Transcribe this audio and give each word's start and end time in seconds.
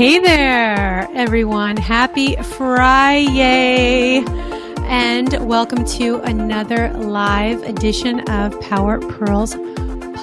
Hey 0.00 0.18
there, 0.18 1.06
everyone. 1.12 1.76
Happy 1.76 2.34
Friday. 2.36 4.24
And 4.84 5.46
welcome 5.46 5.84
to 5.84 6.20
another 6.20 6.90
live 6.94 7.62
edition 7.64 8.20
of 8.30 8.58
Power 8.62 8.98
Purls 8.98 9.56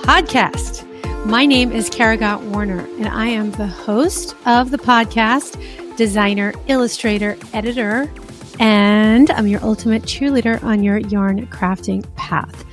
podcast. 0.01 0.83
My 1.27 1.45
name 1.45 1.71
is 1.71 1.91
Kara 1.91 2.39
Warner, 2.45 2.79
and 2.79 3.07
I 3.07 3.27
am 3.27 3.51
the 3.51 3.67
host 3.67 4.35
of 4.47 4.71
the 4.71 4.79
podcast, 4.79 5.95
designer, 5.95 6.55
illustrator, 6.65 7.37
editor, 7.53 8.11
and 8.59 9.29
I'm 9.29 9.45
your 9.45 9.63
ultimate 9.63 10.01
cheerleader 10.01 10.63
on 10.63 10.81
your 10.81 10.97
yarn 10.97 11.45
crafting 11.49 12.03
path. 12.15 12.65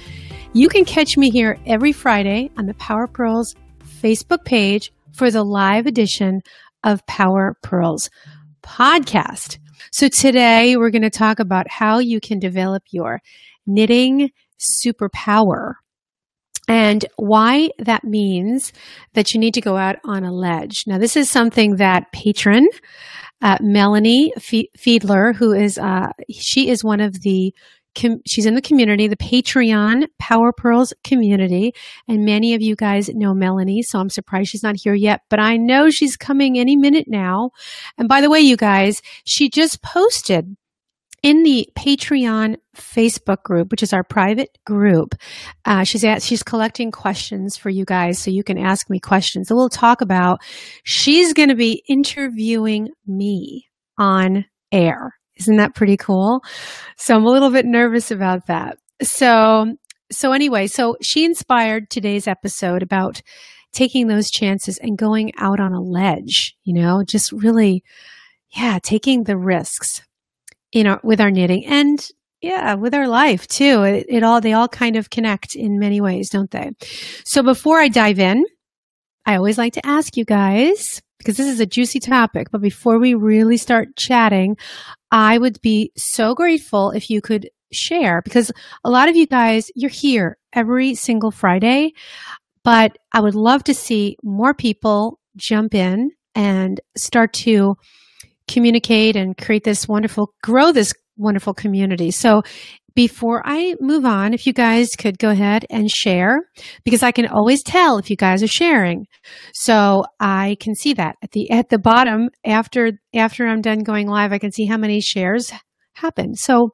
You 0.54 0.70
can 0.70 0.86
catch 0.86 1.18
me 1.18 1.28
here 1.28 1.58
every 1.66 1.92
Friday 1.92 2.50
on 2.56 2.64
the 2.64 2.72
Power 2.72 3.06
Purls 3.06 3.54
Facebook 4.00 4.46
page 4.46 4.90
for 5.14 5.30
the 5.30 5.44
live 5.44 5.86
edition 5.86 6.42
of 6.84 7.04
Power 7.06 7.56
Purls 7.62 8.10
podcast. 8.62 9.58
So 9.90 10.08
today 10.08 10.76
we're 10.76 10.90
going 10.90 11.02
to 11.02 11.10
talk 11.10 11.40
about 11.40 11.68
how 11.68 11.98
you 11.98 12.20
can 12.20 12.38
develop 12.38 12.84
your 12.90 13.20
knitting 13.66 14.30
superpower 14.60 15.74
and 16.68 17.04
why 17.16 17.70
that 17.78 18.04
means 18.04 18.72
that 19.14 19.34
you 19.34 19.40
need 19.40 19.54
to 19.54 19.60
go 19.60 19.76
out 19.76 19.96
on 20.04 20.24
a 20.24 20.32
ledge. 20.32 20.84
Now, 20.86 20.98
this 20.98 21.16
is 21.16 21.28
something 21.28 21.76
that 21.76 22.12
patron 22.12 22.66
uh, 23.42 23.58
Melanie 23.60 24.32
Fiedler, 24.38 25.34
who 25.34 25.52
is 25.52 25.76
uh, 25.76 26.08
she 26.30 26.70
is 26.70 26.82
one 26.82 27.00
of 27.00 27.20
the 27.20 27.54
com- 27.94 28.20
she's 28.26 28.46
in 28.46 28.54
the 28.54 28.62
community, 28.62 29.06
the 29.06 29.16
Patreon 29.16 30.06
Power 30.18 30.52
Purls 30.52 30.92
community. 31.04 31.72
And 32.08 32.24
many 32.24 32.54
of 32.54 32.62
you 32.62 32.76
guys 32.76 33.08
know 33.08 33.34
Melanie, 33.34 33.82
so 33.82 33.98
I'm 33.98 34.10
surprised 34.10 34.50
she's 34.50 34.62
not 34.62 34.76
here 34.76 34.94
yet, 34.94 35.22
but 35.30 35.40
I 35.40 35.56
know 35.56 35.90
she's 35.90 36.16
coming 36.16 36.58
any 36.58 36.76
minute 36.76 37.06
now. 37.08 37.50
And 37.98 38.08
by 38.08 38.20
the 38.20 38.30
way, 38.30 38.40
you 38.40 38.56
guys, 38.56 39.02
she 39.24 39.48
just 39.48 39.82
posted 39.82 40.56
in 41.24 41.42
the 41.42 41.66
Patreon 41.74 42.56
Facebook 42.76 43.42
group, 43.44 43.70
which 43.70 43.82
is 43.82 43.94
our 43.94 44.04
private 44.04 44.58
group, 44.66 45.14
uh, 45.64 45.82
she's 45.82 46.04
at, 46.04 46.22
she's 46.22 46.42
collecting 46.42 46.90
questions 46.90 47.56
for 47.56 47.70
you 47.70 47.86
guys, 47.86 48.18
so 48.18 48.30
you 48.30 48.44
can 48.44 48.58
ask 48.58 48.90
me 48.90 49.00
questions. 49.00 49.48
So 49.48 49.54
we'll 49.54 49.70
talk 49.70 50.02
about. 50.02 50.42
She's 50.82 51.32
going 51.32 51.48
to 51.48 51.54
be 51.54 51.82
interviewing 51.88 52.90
me 53.06 53.68
on 53.96 54.44
air. 54.70 55.14
Isn't 55.36 55.56
that 55.56 55.74
pretty 55.74 55.96
cool? 55.96 56.42
So 56.96 57.16
I'm 57.16 57.24
a 57.24 57.30
little 57.30 57.50
bit 57.50 57.66
nervous 57.66 58.10
about 58.10 58.46
that. 58.46 58.78
So, 59.02 59.76
so 60.10 60.32
anyway, 60.32 60.66
so 60.66 60.96
she 61.02 61.24
inspired 61.24 61.90
today's 61.90 62.28
episode 62.28 62.82
about 62.82 63.22
taking 63.72 64.06
those 64.06 64.30
chances 64.30 64.78
and 64.78 64.96
going 64.96 65.32
out 65.36 65.60
on 65.60 65.72
a 65.72 65.80
ledge, 65.80 66.56
you 66.64 66.72
know, 66.72 67.02
just 67.04 67.32
really, 67.32 67.82
yeah, 68.56 68.78
taking 68.82 69.24
the 69.24 69.36
risks 69.36 70.02
in 70.72 70.86
our, 70.86 71.00
with 71.02 71.20
our 71.20 71.30
knitting 71.30 71.66
and 71.66 72.08
yeah, 72.40 72.74
with 72.74 72.94
our 72.94 73.08
life 73.08 73.48
too. 73.48 73.82
It, 73.82 74.06
it 74.08 74.22
all, 74.22 74.40
they 74.40 74.52
all 74.52 74.68
kind 74.68 74.96
of 74.96 75.10
connect 75.10 75.56
in 75.56 75.78
many 75.78 76.00
ways, 76.00 76.28
don't 76.28 76.50
they? 76.50 76.72
So 77.24 77.42
before 77.42 77.80
I 77.80 77.88
dive 77.88 78.18
in, 78.18 78.44
I 79.26 79.36
always 79.36 79.58
like 79.58 79.72
to 79.74 79.86
ask 79.86 80.16
you 80.16 80.24
guys, 80.24 81.00
because 81.24 81.38
this 81.38 81.48
is 81.48 81.60
a 81.60 81.66
juicy 81.66 82.00
topic, 82.00 82.48
but 82.50 82.60
before 82.60 82.98
we 82.98 83.14
really 83.14 83.56
start 83.56 83.96
chatting, 83.96 84.56
I 85.10 85.38
would 85.38 85.60
be 85.62 85.90
so 85.96 86.34
grateful 86.34 86.90
if 86.90 87.08
you 87.08 87.22
could 87.22 87.48
share 87.72 88.20
because 88.22 88.52
a 88.84 88.90
lot 88.90 89.08
of 89.08 89.16
you 89.16 89.26
guys, 89.26 89.70
you're 89.74 89.90
here 89.90 90.36
every 90.52 90.94
single 90.94 91.30
Friday, 91.30 91.94
but 92.62 92.98
I 93.12 93.20
would 93.20 93.34
love 93.34 93.64
to 93.64 93.74
see 93.74 94.16
more 94.22 94.52
people 94.52 95.18
jump 95.36 95.74
in 95.74 96.10
and 96.34 96.80
start 96.96 97.32
to 97.32 97.76
communicate 98.46 99.16
and 99.16 99.36
create 99.36 99.64
this 99.64 99.88
wonderful, 99.88 100.34
grow 100.42 100.72
this 100.72 100.92
wonderful 101.16 101.54
community. 101.54 102.10
So 102.10 102.42
before 102.94 103.42
I 103.44 103.74
move 103.80 104.04
on, 104.04 104.34
if 104.34 104.46
you 104.46 104.52
guys 104.52 104.90
could 104.96 105.18
go 105.18 105.30
ahead 105.30 105.66
and 105.68 105.90
share, 105.90 106.38
because 106.84 107.02
I 107.02 107.12
can 107.12 107.26
always 107.26 107.62
tell 107.62 107.98
if 107.98 108.08
you 108.08 108.16
guys 108.16 108.42
are 108.42 108.48
sharing. 108.48 109.06
So 109.52 110.04
I 110.20 110.56
can 110.60 110.74
see 110.74 110.94
that 110.94 111.16
at 111.22 111.32
the 111.32 111.50
at 111.50 111.68
the 111.68 111.78
bottom 111.78 112.30
after 112.44 112.92
after 113.14 113.46
I'm 113.46 113.60
done 113.60 113.80
going 113.80 114.08
live, 114.08 114.32
I 114.32 114.38
can 114.38 114.52
see 114.52 114.66
how 114.66 114.76
many 114.76 115.00
shares 115.00 115.52
happen. 115.94 116.34
So 116.34 116.70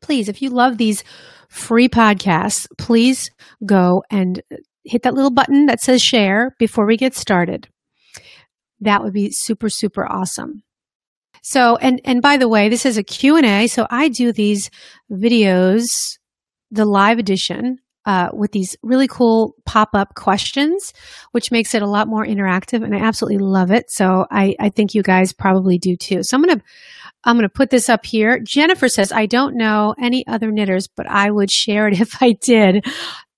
please, 0.00 0.28
if 0.28 0.40
you 0.40 0.50
love 0.50 0.78
these 0.78 1.04
free 1.48 1.88
podcasts, 1.88 2.66
please 2.78 3.30
go 3.64 4.02
and 4.10 4.42
hit 4.84 5.02
that 5.02 5.14
little 5.14 5.32
button 5.32 5.66
that 5.66 5.80
says 5.80 6.02
share 6.02 6.54
before 6.58 6.86
we 6.86 6.96
get 6.96 7.14
started. 7.14 7.68
That 8.80 9.02
would 9.02 9.12
be 9.12 9.30
super 9.32 9.68
super 9.68 10.10
awesome. 10.10 10.62
So, 11.48 11.76
and, 11.76 12.00
and 12.04 12.20
by 12.20 12.38
the 12.38 12.48
way, 12.48 12.68
this 12.68 12.84
is 12.84 12.98
a 12.98 13.04
Q&A. 13.04 13.68
So 13.68 13.86
I 13.88 14.08
do 14.08 14.32
these 14.32 14.68
videos, 15.12 15.84
the 16.72 16.84
live 16.84 17.20
edition, 17.20 17.78
uh, 18.04 18.30
with 18.32 18.50
these 18.50 18.76
really 18.82 19.06
cool 19.06 19.54
pop-up 19.64 20.16
questions, 20.16 20.92
which 21.30 21.52
makes 21.52 21.72
it 21.72 21.82
a 21.82 21.88
lot 21.88 22.08
more 22.08 22.26
interactive 22.26 22.82
and 22.82 22.96
I 22.96 22.98
absolutely 22.98 23.38
love 23.38 23.70
it. 23.70 23.92
So 23.92 24.26
I, 24.28 24.56
I 24.58 24.70
think 24.70 24.92
you 24.92 25.04
guys 25.04 25.32
probably 25.32 25.78
do 25.78 25.96
too. 25.96 26.24
So 26.24 26.36
I'm 26.36 26.42
to, 26.46 26.60
I'm 27.22 27.38
to 27.38 27.48
put 27.48 27.70
this 27.70 27.88
up 27.88 28.04
here. 28.04 28.40
Jennifer 28.44 28.88
says, 28.88 29.12
I 29.12 29.26
don't 29.26 29.56
know 29.56 29.94
any 30.02 30.26
other 30.26 30.50
knitters, 30.50 30.88
but 30.88 31.08
I 31.08 31.30
would 31.30 31.52
share 31.52 31.86
it 31.86 32.00
if 32.00 32.20
I 32.20 32.32
did. 32.32 32.84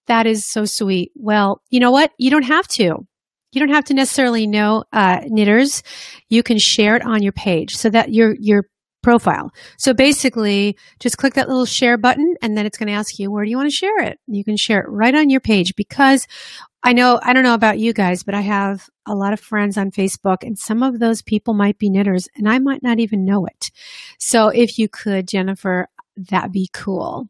That 0.07 0.27
is 0.27 0.49
so 0.49 0.65
sweet. 0.65 1.13
Well, 1.15 1.61
you 1.69 1.79
know 1.79 1.91
what? 1.91 2.13
You 2.17 2.31
don't 2.31 2.45
have 2.45 2.69
to 2.69 3.07
you 3.53 3.61
don't 3.61 3.75
have 3.75 3.85
to 3.87 3.95
necessarily 3.95 4.47
know 4.47 4.85
uh, 4.93 5.21
knitters. 5.27 5.83
You 6.29 6.43
can 6.43 6.59
share 6.59 6.97
it 6.97 7.03
on 7.03 7.23
your 7.23 7.33
page 7.33 7.77
so 7.77 7.91
that 7.91 8.13
your 8.13 8.35
your 8.39 8.65
profile. 9.03 9.53
So 9.79 9.95
basically, 9.95 10.77
just 11.01 11.19
click 11.19 11.35
that 11.35 11.49
little 11.49 11.67
share 11.67 11.97
button, 11.97 12.35
and 12.43 12.57
then 12.57 12.67
it's 12.67 12.79
going 12.79 12.89
to 12.89 12.93
ask 12.93 13.19
you 13.19 13.31
where 13.31 13.45
do 13.45 13.51
you 13.51 13.57
want 13.57 13.71
to 13.71 13.77
share 13.77 14.03
it. 14.03 14.19
You 14.27 14.45
can 14.45 14.57
share 14.57 14.81
it 14.81 14.89
right 14.89 15.15
on 15.15 15.31
your 15.31 15.41
page 15.41 15.75
because 15.77 16.27
I 16.83 16.93
know 16.93 17.19
I 17.23 17.33
don't 17.33 17.43
know 17.43 17.55
about 17.55 17.79
you 17.79 17.93
guys, 17.93 18.23
but 18.23 18.35
I 18.35 18.41
have 18.43 18.89
a 19.07 19.15
lot 19.15 19.33
of 19.33 19.41
friends 19.41 19.77
on 19.77 19.91
Facebook, 19.91 20.39
and 20.43 20.59
some 20.59 20.83
of 20.83 20.99
those 20.99 21.23
people 21.23 21.55
might 21.55 21.79
be 21.79 21.91
knitters, 21.91 22.29
and 22.37 22.49
I 22.49 22.59
might 22.59 22.83
not 22.83 22.99
even 22.99 23.25
know 23.25 23.47
it. 23.47 23.71
So 24.19 24.49
if 24.49 24.79
you 24.79 24.89
could, 24.89 25.27
Jennifer, 25.27 25.89
that'd 26.17 26.53
be 26.53 26.69
cool. 26.73 27.29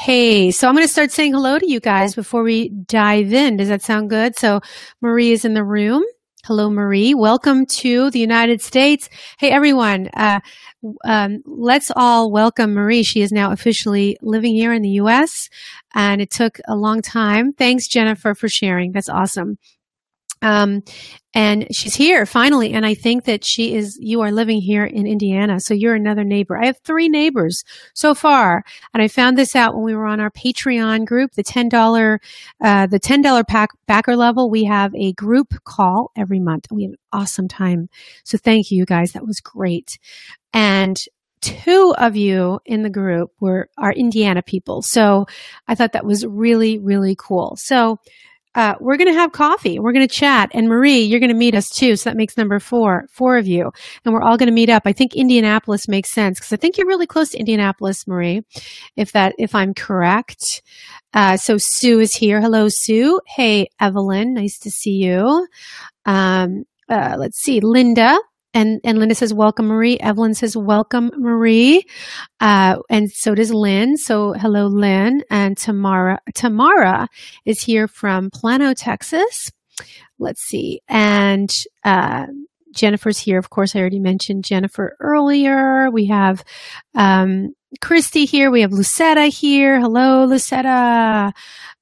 Hey, 0.00 0.50
so 0.50 0.66
I'm 0.66 0.74
going 0.74 0.86
to 0.86 0.90
start 0.90 1.10
saying 1.10 1.34
hello 1.34 1.58
to 1.58 1.70
you 1.70 1.78
guys 1.78 2.14
before 2.14 2.42
we 2.42 2.70
dive 2.70 3.34
in. 3.34 3.58
Does 3.58 3.68
that 3.68 3.82
sound 3.82 4.08
good? 4.08 4.34
So 4.34 4.62
Marie 5.02 5.30
is 5.30 5.44
in 5.44 5.52
the 5.52 5.62
room. 5.62 6.02
Hello, 6.46 6.70
Marie. 6.70 7.12
Welcome 7.12 7.66
to 7.66 8.10
the 8.10 8.18
United 8.18 8.62
States. 8.62 9.10
Hey, 9.38 9.50
everyone. 9.50 10.08
Uh, 10.14 10.40
um, 11.04 11.42
let's 11.44 11.90
all 11.94 12.32
welcome 12.32 12.72
Marie. 12.72 13.02
She 13.02 13.20
is 13.20 13.30
now 13.30 13.52
officially 13.52 14.16
living 14.22 14.54
here 14.54 14.72
in 14.72 14.80
the 14.80 14.88
U.S. 15.02 15.50
and 15.94 16.22
it 16.22 16.30
took 16.30 16.60
a 16.66 16.76
long 16.76 17.02
time. 17.02 17.52
Thanks, 17.52 17.86
Jennifer, 17.86 18.34
for 18.34 18.48
sharing. 18.48 18.92
That's 18.92 19.10
awesome. 19.10 19.58
Um, 20.42 20.82
and 21.32 21.68
she's 21.70 21.94
here 21.94 22.26
finally. 22.26 22.72
And 22.72 22.84
I 22.84 22.94
think 22.94 23.24
that 23.24 23.44
she 23.44 23.74
is, 23.74 23.96
you 24.00 24.20
are 24.22 24.32
living 24.32 24.60
here 24.60 24.84
in 24.84 25.06
Indiana. 25.06 25.60
So 25.60 25.74
you're 25.74 25.94
another 25.94 26.24
neighbor. 26.24 26.58
I 26.60 26.66
have 26.66 26.80
three 26.82 27.08
neighbors 27.08 27.62
so 27.94 28.14
far. 28.14 28.64
And 28.92 29.02
I 29.02 29.06
found 29.06 29.38
this 29.38 29.54
out 29.54 29.74
when 29.74 29.84
we 29.84 29.94
were 29.94 30.06
on 30.06 30.18
our 30.18 30.30
Patreon 30.30 31.04
group, 31.06 31.32
the 31.32 31.44
$10, 31.44 32.18
uh, 32.60 32.86
the 32.86 32.98
$10 32.98 33.46
pack 33.46 33.70
backer 33.86 34.16
level. 34.16 34.50
We 34.50 34.64
have 34.64 34.92
a 34.94 35.12
group 35.12 35.54
call 35.64 36.10
every 36.16 36.40
month 36.40 36.66
we 36.70 36.84
have 36.84 36.92
an 36.92 36.98
awesome 37.12 37.48
time. 37.48 37.88
So 38.24 38.36
thank 38.36 38.70
you, 38.70 38.78
you 38.78 38.84
guys. 38.84 39.12
That 39.12 39.26
was 39.26 39.40
great. 39.40 39.98
And 40.52 40.96
two 41.40 41.94
of 41.98 42.16
you 42.16 42.60
in 42.64 42.82
the 42.82 42.90
group 42.90 43.30
were 43.40 43.68
are 43.78 43.92
Indiana 43.92 44.42
people. 44.42 44.82
So 44.82 45.26
I 45.66 45.74
thought 45.74 45.92
that 45.92 46.04
was 46.04 46.26
really, 46.26 46.78
really 46.78 47.16
cool. 47.18 47.56
So 47.56 47.98
uh, 48.54 48.74
we're 48.80 48.96
going 48.96 49.12
to 49.12 49.18
have 49.18 49.32
coffee. 49.32 49.78
We're 49.78 49.92
going 49.92 50.06
to 50.06 50.14
chat. 50.14 50.50
And 50.52 50.68
Marie, 50.68 51.00
you're 51.00 51.20
going 51.20 51.30
to 51.30 51.36
meet 51.36 51.54
us 51.54 51.68
too. 51.68 51.96
So 51.96 52.10
that 52.10 52.16
makes 52.16 52.36
number 52.36 52.58
four, 52.58 53.04
four 53.12 53.38
of 53.38 53.46
you. 53.46 53.70
And 54.04 54.12
we're 54.12 54.22
all 54.22 54.36
going 54.36 54.48
to 54.48 54.52
meet 54.54 54.68
up. 54.68 54.82
I 54.86 54.92
think 54.92 55.14
Indianapolis 55.14 55.86
makes 55.88 56.12
sense 56.12 56.38
because 56.38 56.52
I 56.52 56.56
think 56.56 56.76
you're 56.76 56.86
really 56.86 57.06
close 57.06 57.30
to 57.30 57.38
Indianapolis, 57.38 58.06
Marie, 58.06 58.42
if 58.96 59.12
that, 59.12 59.34
if 59.38 59.54
I'm 59.54 59.74
correct. 59.74 60.62
Uh, 61.14 61.36
so 61.36 61.56
Sue 61.58 62.00
is 62.00 62.14
here. 62.14 62.40
Hello, 62.40 62.66
Sue. 62.68 63.20
Hey, 63.26 63.68
Evelyn. 63.80 64.34
Nice 64.34 64.58
to 64.60 64.70
see 64.70 64.96
you. 64.96 65.46
Um, 66.04 66.64
uh, 66.88 67.16
let's 67.18 67.38
see. 67.40 67.60
Linda. 67.60 68.18
And, 68.52 68.80
and 68.84 68.98
Linda 68.98 69.14
says, 69.14 69.32
welcome, 69.32 69.66
Marie. 69.66 69.98
Evelyn 69.98 70.34
says, 70.34 70.56
welcome, 70.56 71.10
Marie. 71.16 71.84
Uh, 72.40 72.78
and 72.90 73.10
so 73.10 73.34
does 73.34 73.52
Lynn. 73.52 73.96
So 73.96 74.32
hello, 74.32 74.66
Lynn. 74.66 75.22
And 75.30 75.56
Tamara, 75.56 76.20
Tamara 76.34 77.08
is 77.44 77.62
here 77.62 77.86
from 77.86 78.30
Plano, 78.30 78.74
Texas. 78.74 79.50
Let's 80.18 80.42
see. 80.42 80.80
And, 80.88 81.50
uh, 81.84 82.26
Jennifer's 82.74 83.18
here. 83.18 83.38
Of 83.38 83.50
course, 83.50 83.74
I 83.74 83.80
already 83.80 83.98
mentioned 83.98 84.44
Jennifer 84.44 84.96
earlier. 85.00 85.90
We 85.90 86.06
have, 86.06 86.44
um, 86.94 87.54
Christy 87.80 88.24
here. 88.24 88.50
We 88.50 88.62
have 88.62 88.72
Lucetta 88.72 89.26
here. 89.26 89.80
Hello, 89.80 90.24
Lucetta. 90.24 91.32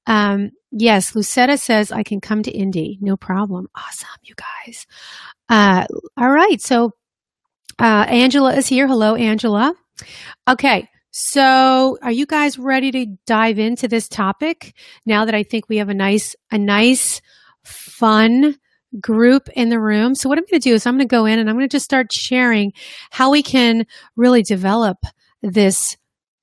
Um, 0.07 0.51
yes, 0.71 1.15
Lucetta 1.15 1.59
says 1.59 1.93
I 1.93 2.03
can 2.03 2.21
come 2.21 2.43
to 2.43 2.51
Indy. 2.51 2.99
No 3.01 3.17
problem. 3.17 3.69
Awesome, 3.75 4.09
you 4.23 4.35
guys. 4.37 4.87
Uh, 5.49 5.87
all 6.17 6.31
right. 6.31 6.61
So, 6.61 6.93
uh, 7.79 8.05
Angela 8.09 8.55
is 8.55 8.67
here. 8.67 8.87
Hello, 8.87 9.15
Angela. 9.15 9.75
Okay. 10.49 10.89
So, 11.11 11.99
are 12.03 12.13
you 12.13 12.27
guys 12.27 12.59
ready 12.59 12.91
to 12.93 13.07
dive 13.27 13.59
into 13.59 13.89
this 13.89 14.09
topic 14.09 14.75
now 15.07 15.25
that 15.25 15.35
I 15.35 15.43
think 15.43 15.69
we 15.69 15.79
have 15.79 15.89
a 15.89 15.95
nice, 15.95 16.37
a 16.51 16.59
nice, 16.59 17.21
fun 17.65 18.57
group 19.01 19.49
in 19.57 19.71
the 19.71 19.81
room? 19.81 20.15
So, 20.15 20.29
what 20.29 20.39
I'm 20.39 20.45
going 20.51 20.61
to 20.61 20.69
do 20.69 20.75
is 20.75 20.87
I'm 20.87 20.97
going 20.97 21.09
to 21.09 21.11
go 21.11 21.25
in 21.25 21.39
and 21.39 21.49
I'm 21.49 21.57
going 21.57 21.69
to 21.69 21.75
just 21.75 21.85
start 21.85 22.13
sharing 22.13 22.73
how 23.11 23.31
we 23.31 23.43
can 23.43 23.87
really 24.17 24.43
develop 24.43 24.99
this 25.43 25.97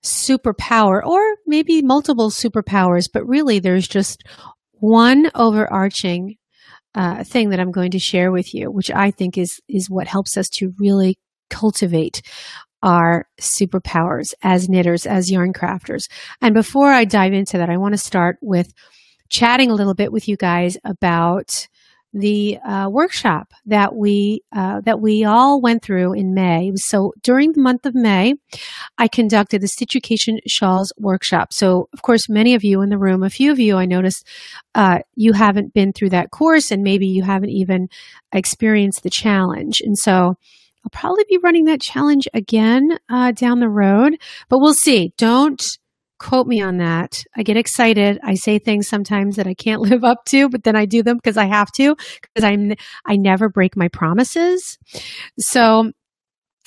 superpower 0.04 1.04
or 1.06 1.22
maybe 1.46 1.82
multiple 1.82 2.30
superpowers, 2.30 3.08
but 3.12 3.28
really 3.28 3.60
there's 3.60 3.88
just 3.88 4.24
one 4.74 5.32
overarching 5.36 6.38
uh, 6.96 7.24
thing 7.24 7.50
that 7.50 7.60
I'm 7.60 7.72
going 7.72 7.92
to 7.92 8.00
share 8.00 8.32
with 8.32 8.54
you, 8.54 8.72
which 8.72 8.90
I 8.90 9.12
think 9.12 9.38
is 9.38 9.62
is 9.68 9.90
what 9.90 10.08
helps 10.08 10.38
us 10.38 10.50
to 10.56 10.74
really 10.80 11.18
cultivate 11.50 12.22
our 12.82 13.28
superpowers 13.40 14.34
as 14.42 14.70
knitters, 14.70 15.06
as 15.06 15.32
yarn 15.32 15.54
crafters. 15.54 16.04
And 16.42 16.54
before 16.54 16.92
I 16.92 17.06
dive 17.06 17.34
into 17.34 17.58
that, 17.58 17.70
I 17.70 17.78
want 17.78 17.94
to 17.94 17.98
start 17.98 18.38
with 18.42 18.74
chatting 19.30 19.72
a 19.72 19.76
little 19.76 19.96
bit 19.96 20.12
with 20.12 20.28
you 20.28 20.38
guys 20.38 20.78
about 20.84 21.68
the 22.16 22.58
uh, 22.60 22.88
workshop 22.90 23.52
that 23.66 23.94
we 23.94 24.42
uh, 24.56 24.80
that 24.82 25.02
we 25.02 25.26
all 25.26 25.62
went 25.62 25.84
through 25.84 26.14
in 26.14 26.34
May. 26.34 26.72
So 26.76 27.14
during 27.22 27.52
the 27.52 27.62
month 27.62 27.86
of 27.86 27.94
May, 27.94 28.36
I 28.98 29.10
conducted 29.10 29.62
the 29.62 29.68
Stitchucation 29.68 30.40
Shawls 30.48 30.94
workshop. 30.98 31.52
So 31.52 31.90
of 31.92 32.02
course, 32.02 32.30
many 32.30 32.56
of 32.56 32.64
you 32.64 32.82
in 32.82 32.90
the 32.90 32.98
room, 32.98 33.22
a 33.22 33.30
few 33.30 33.52
of 33.52 33.60
you, 33.60 33.76
I 33.76 33.86
noticed 33.86 34.26
uh, 34.76 35.00
you 35.16 35.34
haven't 35.34 35.74
been 35.74 35.92
through 35.92 36.12
that 36.12 36.32
course, 36.32 36.72
and 36.72 36.84
maybe 36.84 37.06
you 37.06 37.24
haven't 37.24 37.50
even 37.50 37.90
experienced 38.32 39.04
the 39.04 39.10
challenge. 39.10 39.82
And 39.82 39.98
so 39.98 40.12
I'll 40.12 40.90
probably 40.92 41.26
be 41.28 41.40
running 41.44 41.66
that 41.66 41.82
challenge 41.82 42.30
again 42.34 42.98
uh, 43.10 43.34
down 43.34 43.60
the 43.60 43.70
road, 43.70 44.18
but 44.48 44.60
we'll 44.60 44.74
see. 44.74 45.14
Don't 45.18 45.78
quote 46.20 46.48
me 46.48 46.62
on 46.62 46.78
that. 46.78 47.24
I 47.36 47.44
get 47.44 47.58
excited. 47.58 48.20
I 48.24 48.36
say 48.36 48.60
things 48.60 48.88
sometimes 48.88 49.36
that 49.36 49.48
I 49.48 49.54
can't 49.54 49.82
live 49.90 50.04
up 50.04 50.26
to, 50.30 50.50
but 50.50 50.64
then 50.64 50.76
I 50.76 50.86
do 50.86 51.04
them 51.04 51.18
because 51.18 51.38
I 51.38 51.46
have 51.46 51.72
to 51.74 51.96
because 52.22 52.44
I'm 52.44 52.74
I 53.06 53.16
never 53.16 53.50
break 53.50 53.76
my 53.76 53.88
promises. 53.88 54.78
So 55.40 55.92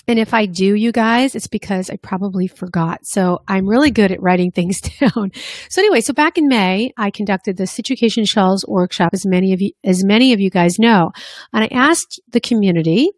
and 0.09 0.19
if 0.19 0.33
I 0.33 0.47
do, 0.47 0.75
you 0.75 0.91
guys, 0.91 1.35
it's 1.35 1.49
because 1.49 1.91
I 1.91 1.97
probably 1.97 2.47
forgot. 2.47 3.01
So 3.05 3.41
I'm 3.47 3.69
really 3.69 3.91
good 3.91 4.11
at 4.11 4.23
writing 4.23 4.51
things 4.55 4.81
down. 4.81 5.31
So 5.69 5.83
anyway, 5.83 6.01
so 6.01 6.15
back 6.15 6.39
in 6.39 6.49
May, 6.49 6.93
I 6.97 7.11
conducted 7.11 7.59
the 7.59 7.65
Stitchucation 7.65 8.27
Shawls 8.27 8.65
workshop, 8.67 9.11
as 9.13 9.27
many 9.27 9.53
of 9.53 9.61
you, 9.61 9.73
as 9.85 10.03
many 10.03 10.33
of 10.33 10.41
you 10.41 10.49
guys 10.49 10.79
know. 10.79 11.11
And 11.53 11.63
I 11.65 11.69
asked 11.71 12.21
the 12.33 12.41
community 12.41 13.11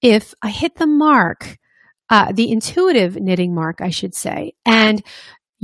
if 0.00 0.34
I 0.42 0.48
hit 0.48 0.76
the 0.76 0.86
mark, 0.86 1.58
uh, 2.08 2.32
the 2.32 2.50
intuitive 2.50 3.16
knitting 3.16 3.54
mark, 3.54 3.80
I 3.82 3.90
should 3.90 4.14
say. 4.14 4.52
And 4.64 5.02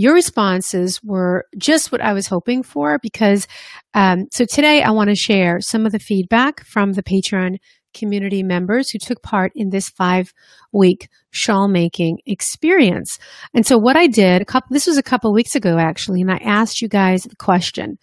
your 0.00 0.14
responses 0.14 0.98
were 1.04 1.44
just 1.58 1.92
what 1.92 2.00
I 2.00 2.14
was 2.14 2.26
hoping 2.26 2.62
for 2.62 2.98
because, 3.02 3.46
um, 3.92 4.28
so 4.32 4.46
today 4.46 4.82
I 4.82 4.92
want 4.92 5.10
to 5.10 5.14
share 5.14 5.60
some 5.60 5.84
of 5.84 5.92
the 5.92 5.98
feedback 5.98 6.64
from 6.64 6.94
the 6.94 7.02
Patreon 7.02 7.58
community 7.92 8.42
members 8.42 8.88
who 8.88 8.98
took 8.98 9.22
part 9.22 9.52
in 9.54 9.68
this 9.68 9.90
five 9.90 10.32
week 10.72 11.10
shawl 11.32 11.68
making 11.68 12.20
experience. 12.24 13.18
And 13.52 13.66
so 13.66 13.76
what 13.76 13.94
I 13.94 14.06
did, 14.06 14.40
a 14.40 14.46
couple, 14.46 14.72
this 14.72 14.86
was 14.86 14.96
a 14.96 15.02
couple 15.02 15.34
weeks 15.34 15.54
ago 15.54 15.76
actually, 15.76 16.22
and 16.22 16.32
I 16.32 16.38
asked 16.38 16.80
you 16.80 16.88
guys 16.88 17.24
the 17.24 17.36
question. 17.36 17.98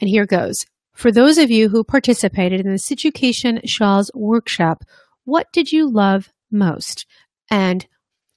And 0.00 0.08
here 0.08 0.24
goes. 0.24 0.56
For 0.94 1.12
those 1.12 1.36
of 1.36 1.50
you 1.50 1.68
who 1.68 1.84
participated 1.84 2.60
in 2.60 2.72
the 2.72 2.78
Stitchucation 2.78 3.60
Shawls 3.66 4.10
workshop, 4.14 4.84
what 5.24 5.48
did 5.52 5.70
you 5.70 5.90
love 5.90 6.32
most? 6.50 7.04
And 7.50 7.86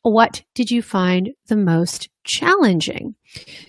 what 0.01 0.44
did 0.53 0.69
you 0.69 0.81
find 0.81 1.31
the 1.47 1.56
most 1.56 2.09
challenging? 2.24 3.16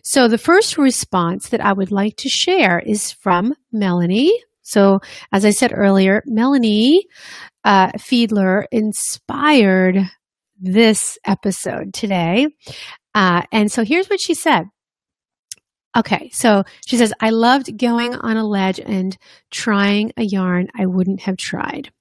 So 0.03 0.29
the 0.29 0.39
first 0.39 0.79
response 0.79 1.49
that 1.49 1.61
I 1.61 1.73
would 1.73 1.91
like 1.91 2.17
to 2.19 2.29
share 2.29 2.79
is 2.79 3.13
from 3.13 3.55
Melanie. 3.73 4.33
So 4.63 5.01
as 5.33 5.45
I 5.45 5.51
said 5.51 5.73
earlier, 5.75 6.23
Melanie 6.27 7.07
uh, 7.65 7.93
Fiedler 7.93 8.65
inspired 8.73 9.99
this 10.59 11.19
episode 11.27 11.93
today. 11.93 12.49
Uh, 13.15 13.43
and 13.53 13.71
so 13.71 13.85
here's 13.85 14.09
what 14.09 14.21
she 14.21 14.35
said. 14.35 14.65
Okay, 15.97 16.29
so 16.33 16.65
she 16.87 16.97
says, 16.97 17.13
I 17.21 17.31
loved 17.31 17.79
going 17.79 18.17
on 18.17 18.37
a 18.37 18.45
ledge 18.45 18.81
and 18.81 19.17
trying 19.53 20.13
a 20.17 20.25
yarn 20.25 20.67
I 20.77 20.87
wouldn't 20.87 21.21
have 21.21 21.37
tried. 21.37 21.93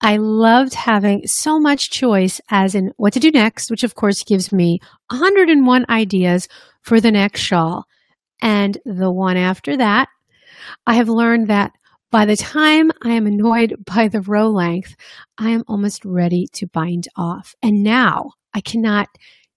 I 0.00 0.16
loved 0.16 0.74
having 0.74 1.26
so 1.26 1.58
much 1.58 1.90
choice 1.90 2.40
as 2.50 2.74
in 2.74 2.92
what 2.96 3.12
to 3.14 3.20
do 3.20 3.30
next, 3.30 3.70
which 3.70 3.84
of 3.84 3.94
course 3.94 4.24
gives 4.24 4.52
me 4.52 4.80
101 5.10 5.86
ideas 5.88 6.48
for 6.82 7.00
the 7.00 7.10
next 7.10 7.40
shawl. 7.40 7.84
And 8.42 8.76
the 8.84 9.10
one 9.10 9.36
after 9.36 9.76
that, 9.76 10.08
I 10.86 10.94
have 10.94 11.08
learned 11.08 11.48
that 11.48 11.72
by 12.10 12.26
the 12.26 12.36
time 12.36 12.92
I 13.02 13.10
am 13.10 13.26
annoyed 13.26 13.74
by 13.84 14.08
the 14.08 14.20
row 14.20 14.48
length, 14.48 14.94
I 15.38 15.50
am 15.50 15.64
almost 15.66 16.04
ready 16.04 16.46
to 16.54 16.66
bind 16.66 17.08
off. 17.16 17.54
And 17.62 17.82
now 17.82 18.32
I 18.52 18.60
cannot 18.60 19.08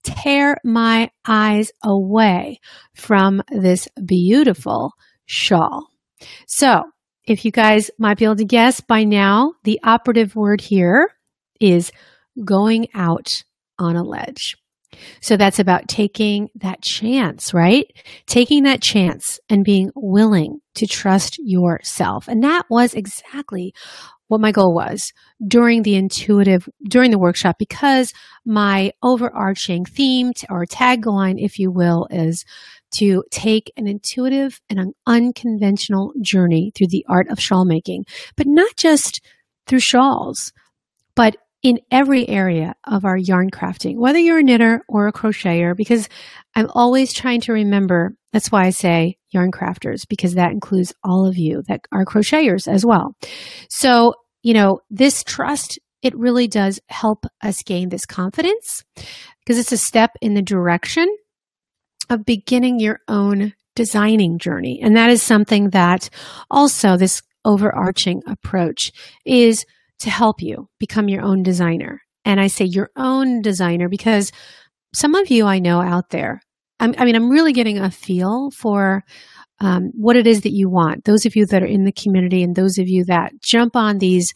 tear 0.02 0.56
my 0.64 1.10
eyes 1.26 1.70
away 1.84 2.60
from 2.94 3.42
this 3.50 3.88
beautiful 4.04 4.92
shawl. 5.26 5.88
So 6.46 6.84
if 7.30 7.44
you 7.44 7.50
guys 7.50 7.90
might 7.98 8.18
be 8.18 8.24
able 8.24 8.36
to 8.36 8.44
guess 8.44 8.80
by 8.80 9.04
now, 9.04 9.54
the 9.64 9.80
operative 9.82 10.34
word 10.34 10.60
here 10.60 11.10
is 11.60 11.92
going 12.44 12.88
out 12.94 13.28
on 13.78 13.96
a 13.96 14.02
ledge. 14.02 14.56
So 15.20 15.36
that's 15.36 15.58
about 15.58 15.88
taking 15.88 16.48
that 16.56 16.82
chance, 16.82 17.52
right? 17.52 17.86
Taking 18.26 18.64
that 18.64 18.82
chance 18.82 19.38
and 19.48 19.64
being 19.64 19.90
willing 19.94 20.60
to 20.76 20.86
trust 20.86 21.38
yourself. 21.38 22.26
And 22.28 22.42
that 22.42 22.64
was 22.70 22.94
exactly 22.94 23.74
what 24.28 24.40
my 24.40 24.52
goal 24.52 24.74
was 24.74 25.12
during 25.46 25.82
the 25.82 25.94
intuitive, 25.96 26.68
during 26.88 27.10
the 27.10 27.18
workshop, 27.18 27.56
because 27.58 28.12
my 28.44 28.92
overarching 29.02 29.84
theme 29.84 30.32
or 30.50 30.66
tagline, 30.66 31.36
if 31.38 31.58
you 31.58 31.70
will, 31.70 32.06
is 32.10 32.44
to 32.96 33.24
take 33.30 33.72
an 33.76 33.86
intuitive 33.86 34.60
and 34.70 34.78
an 34.78 34.92
unconventional 35.06 36.12
journey 36.22 36.72
through 36.74 36.88
the 36.88 37.04
art 37.08 37.28
of 37.30 37.40
shawl 37.40 37.64
making, 37.64 38.04
but 38.36 38.46
not 38.46 38.76
just 38.76 39.20
through 39.66 39.80
shawls, 39.80 40.52
but 41.14 41.36
in 41.62 41.80
every 41.90 42.28
area 42.28 42.74
of 42.84 43.04
our 43.04 43.16
yarn 43.16 43.50
crafting, 43.50 43.96
whether 43.96 44.18
you're 44.18 44.38
a 44.38 44.42
knitter 44.42 44.82
or 44.88 45.08
a 45.08 45.12
crocheter, 45.12 45.76
because 45.76 46.08
I'm 46.54 46.68
always 46.70 47.12
trying 47.12 47.40
to 47.42 47.52
remember. 47.52 48.14
That's 48.32 48.52
why 48.52 48.64
I 48.66 48.70
say 48.70 49.16
yarn 49.30 49.50
crafters, 49.50 50.06
because 50.08 50.34
that 50.34 50.52
includes 50.52 50.94
all 51.02 51.26
of 51.26 51.36
you 51.36 51.62
that 51.66 51.80
are 51.90 52.04
crocheters 52.04 52.68
as 52.68 52.86
well. 52.86 53.14
So, 53.68 54.14
you 54.42 54.54
know, 54.54 54.80
this 54.88 55.24
trust, 55.24 55.78
it 56.02 56.16
really 56.16 56.46
does 56.46 56.78
help 56.88 57.24
us 57.42 57.62
gain 57.64 57.88
this 57.88 58.06
confidence 58.06 58.84
because 58.94 59.58
it's 59.58 59.72
a 59.72 59.78
step 59.78 60.12
in 60.20 60.34
the 60.34 60.42
direction 60.42 61.08
of 62.10 62.24
beginning 62.24 62.80
your 62.80 63.00
own 63.08 63.54
designing 63.74 64.38
journey. 64.38 64.80
And 64.82 64.96
that 64.96 65.10
is 65.10 65.22
something 65.22 65.70
that 65.70 66.10
also 66.50 66.96
this 66.96 67.22
overarching 67.44 68.22
approach 68.26 68.90
is 69.24 69.64
to 70.00 70.10
help 70.10 70.42
you 70.42 70.68
become 70.78 71.08
your 71.08 71.22
own 71.22 71.42
designer. 71.42 72.00
And 72.24 72.40
I 72.40 72.48
say 72.48 72.64
your 72.64 72.90
own 72.96 73.40
designer 73.40 73.88
because 73.88 74.32
some 74.92 75.14
of 75.14 75.30
you 75.30 75.46
I 75.46 75.58
know 75.58 75.80
out 75.80 76.10
there, 76.10 76.40
I'm, 76.80 76.94
i 76.98 77.04
mean, 77.04 77.16
I'm 77.16 77.30
really 77.30 77.52
getting 77.52 77.78
a 77.78 77.90
feel 77.90 78.50
for 78.50 79.04
um, 79.60 79.90
what 79.94 80.16
it 80.16 80.26
is 80.26 80.42
that 80.42 80.52
you 80.52 80.68
want. 80.68 81.04
Those 81.04 81.26
of 81.26 81.34
you 81.34 81.46
that 81.46 81.62
are 81.62 81.66
in 81.66 81.84
the 81.84 81.92
community 81.92 82.42
and 82.42 82.54
those 82.54 82.78
of 82.78 82.88
you 82.88 83.04
that 83.06 83.32
jump 83.40 83.76
on 83.76 83.98
these 83.98 84.32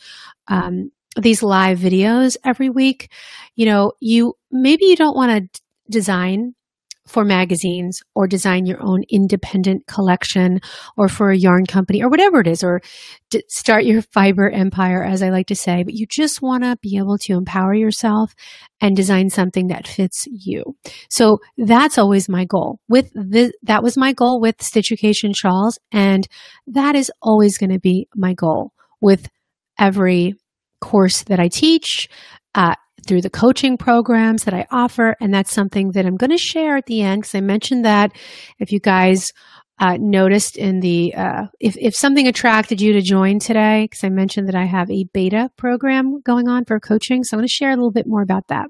um, 0.49 0.91
these 1.17 1.43
live 1.43 1.79
videos 1.79 2.37
every 2.45 2.71
week, 2.71 3.11
you 3.55 3.67
know, 3.67 3.93
you 4.01 4.35
maybe 4.51 4.87
you 4.87 4.97
don't 4.97 5.17
want 5.17 5.53
to 5.53 5.61
design 5.91 6.55
for 7.07 7.25
magazines 7.25 8.01
or 8.15 8.27
design 8.27 8.65
your 8.65 8.79
own 8.81 9.03
independent 9.11 9.87
collection 9.87 10.61
or 10.97 11.09
for 11.09 11.31
a 11.31 11.37
yarn 11.37 11.67
company 11.67 12.03
or 12.03 12.09
whatever 12.09 12.41
it 12.41 12.47
is, 12.47 12.63
or 12.63 12.81
start 13.49 13.85
your 13.85 14.03
fiber 14.03 14.49
empire, 14.49 15.03
as 15.03 15.23
I 15.23 15.31
like 15.31 15.49
to 15.49 15.57
say. 15.57 15.83
But 15.83 15.95
you 15.95 16.07
just 16.07 16.41
want 16.43 16.63
to 16.63 16.77
be 16.81 16.97
able 16.99 17.19
to 17.19 17.33
empower 17.33 17.75
yourself 17.75 18.35
and 18.81 18.97
design 18.97 19.31
something 19.31 19.67
that 19.69 19.89
fits 19.89 20.27
you. 20.31 20.77
So 21.11 21.39
that's 21.59 21.99
always 21.99 22.29
my 22.29 22.45
goal. 22.45 22.79
With 22.89 23.11
that 23.15 23.83
was 23.83 23.97
my 23.97 24.13
goal 24.13 24.41
with 24.41 24.59
Stitchucation 24.59 25.37
Shawls, 25.37 25.79
and 25.91 26.29
that 26.69 26.95
is 26.95 27.11
always 27.21 27.59
going 27.59 27.71
to 27.71 27.81
be 27.81 28.07
my 28.15 28.35
goal 28.35 28.73
with 29.01 29.29
every 29.79 30.35
course 30.81 31.23
that 31.25 31.41
I 31.41 31.49
teach, 31.49 32.09
uh, 32.55 32.75
through 33.07 33.23
the 33.23 33.31
coaching 33.31 33.77
programs 33.77 34.45
that 34.45 34.55
I 34.55 34.67
offer. 34.71 35.17
And 35.21 35.35
that's 35.35 35.53
something 35.53 35.93
that 35.93 36.07
I'm 36.07 36.17
going 36.17 36.31
to 36.31 36.39
share 36.39 36.77
at 36.77 36.87
the 36.87 37.03
end 37.03 37.23
because 37.23 37.35
I 37.35 37.41
mentioned 37.41 37.85
that 37.85 38.13
if 38.59 38.71
you 38.73 38.81
guys 38.81 39.33
uh, 39.79 39.97
noticed 39.99 40.57
in 40.57 40.81
the 40.81 41.13
uh, 41.15 41.47
if 41.59 41.77
if 41.77 41.97
something 41.97 42.29
attracted 42.29 42.81
you 42.81 42.93
to 42.93 43.03
join 43.03 43.41
today, 43.41 43.85
because 43.85 44.05
I 44.05 44.11
mentioned 44.11 44.47
that 44.49 44.55
I 44.55 44.65
have 44.65 44.91
a 44.91 45.05
beta 45.13 45.51
program 45.57 46.21
going 46.21 46.47
on 46.47 46.65
for 46.65 46.79
coaching, 46.79 47.25
so 47.25 47.35
I'm 47.35 47.39
going 47.39 47.49
to 47.49 47.53
share 47.53 47.71
a 47.71 47.75
little 47.75 47.91
bit 47.91 48.07
more 48.07 48.23
about 48.23 48.47
that. 48.49 48.69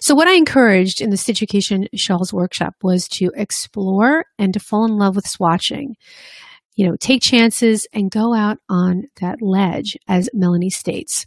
So, 0.00 0.14
what 0.14 0.28
I 0.28 0.34
encouraged 0.34 1.00
in 1.00 1.10
the 1.10 1.16
Stitchucation 1.16 1.86
Shawls 1.94 2.32
workshop 2.32 2.76
was 2.82 3.08
to 3.08 3.30
explore 3.36 4.24
and 4.38 4.54
to 4.54 4.60
fall 4.60 4.84
in 4.84 4.96
love 4.96 5.16
with 5.16 5.26
swatching. 5.26 5.94
You 6.76 6.86
know, 6.86 6.96
take 6.98 7.22
chances 7.22 7.86
and 7.92 8.10
go 8.10 8.34
out 8.34 8.58
on 8.68 9.04
that 9.20 9.42
ledge, 9.42 9.96
as 10.06 10.30
Melanie 10.32 10.70
states. 10.70 11.26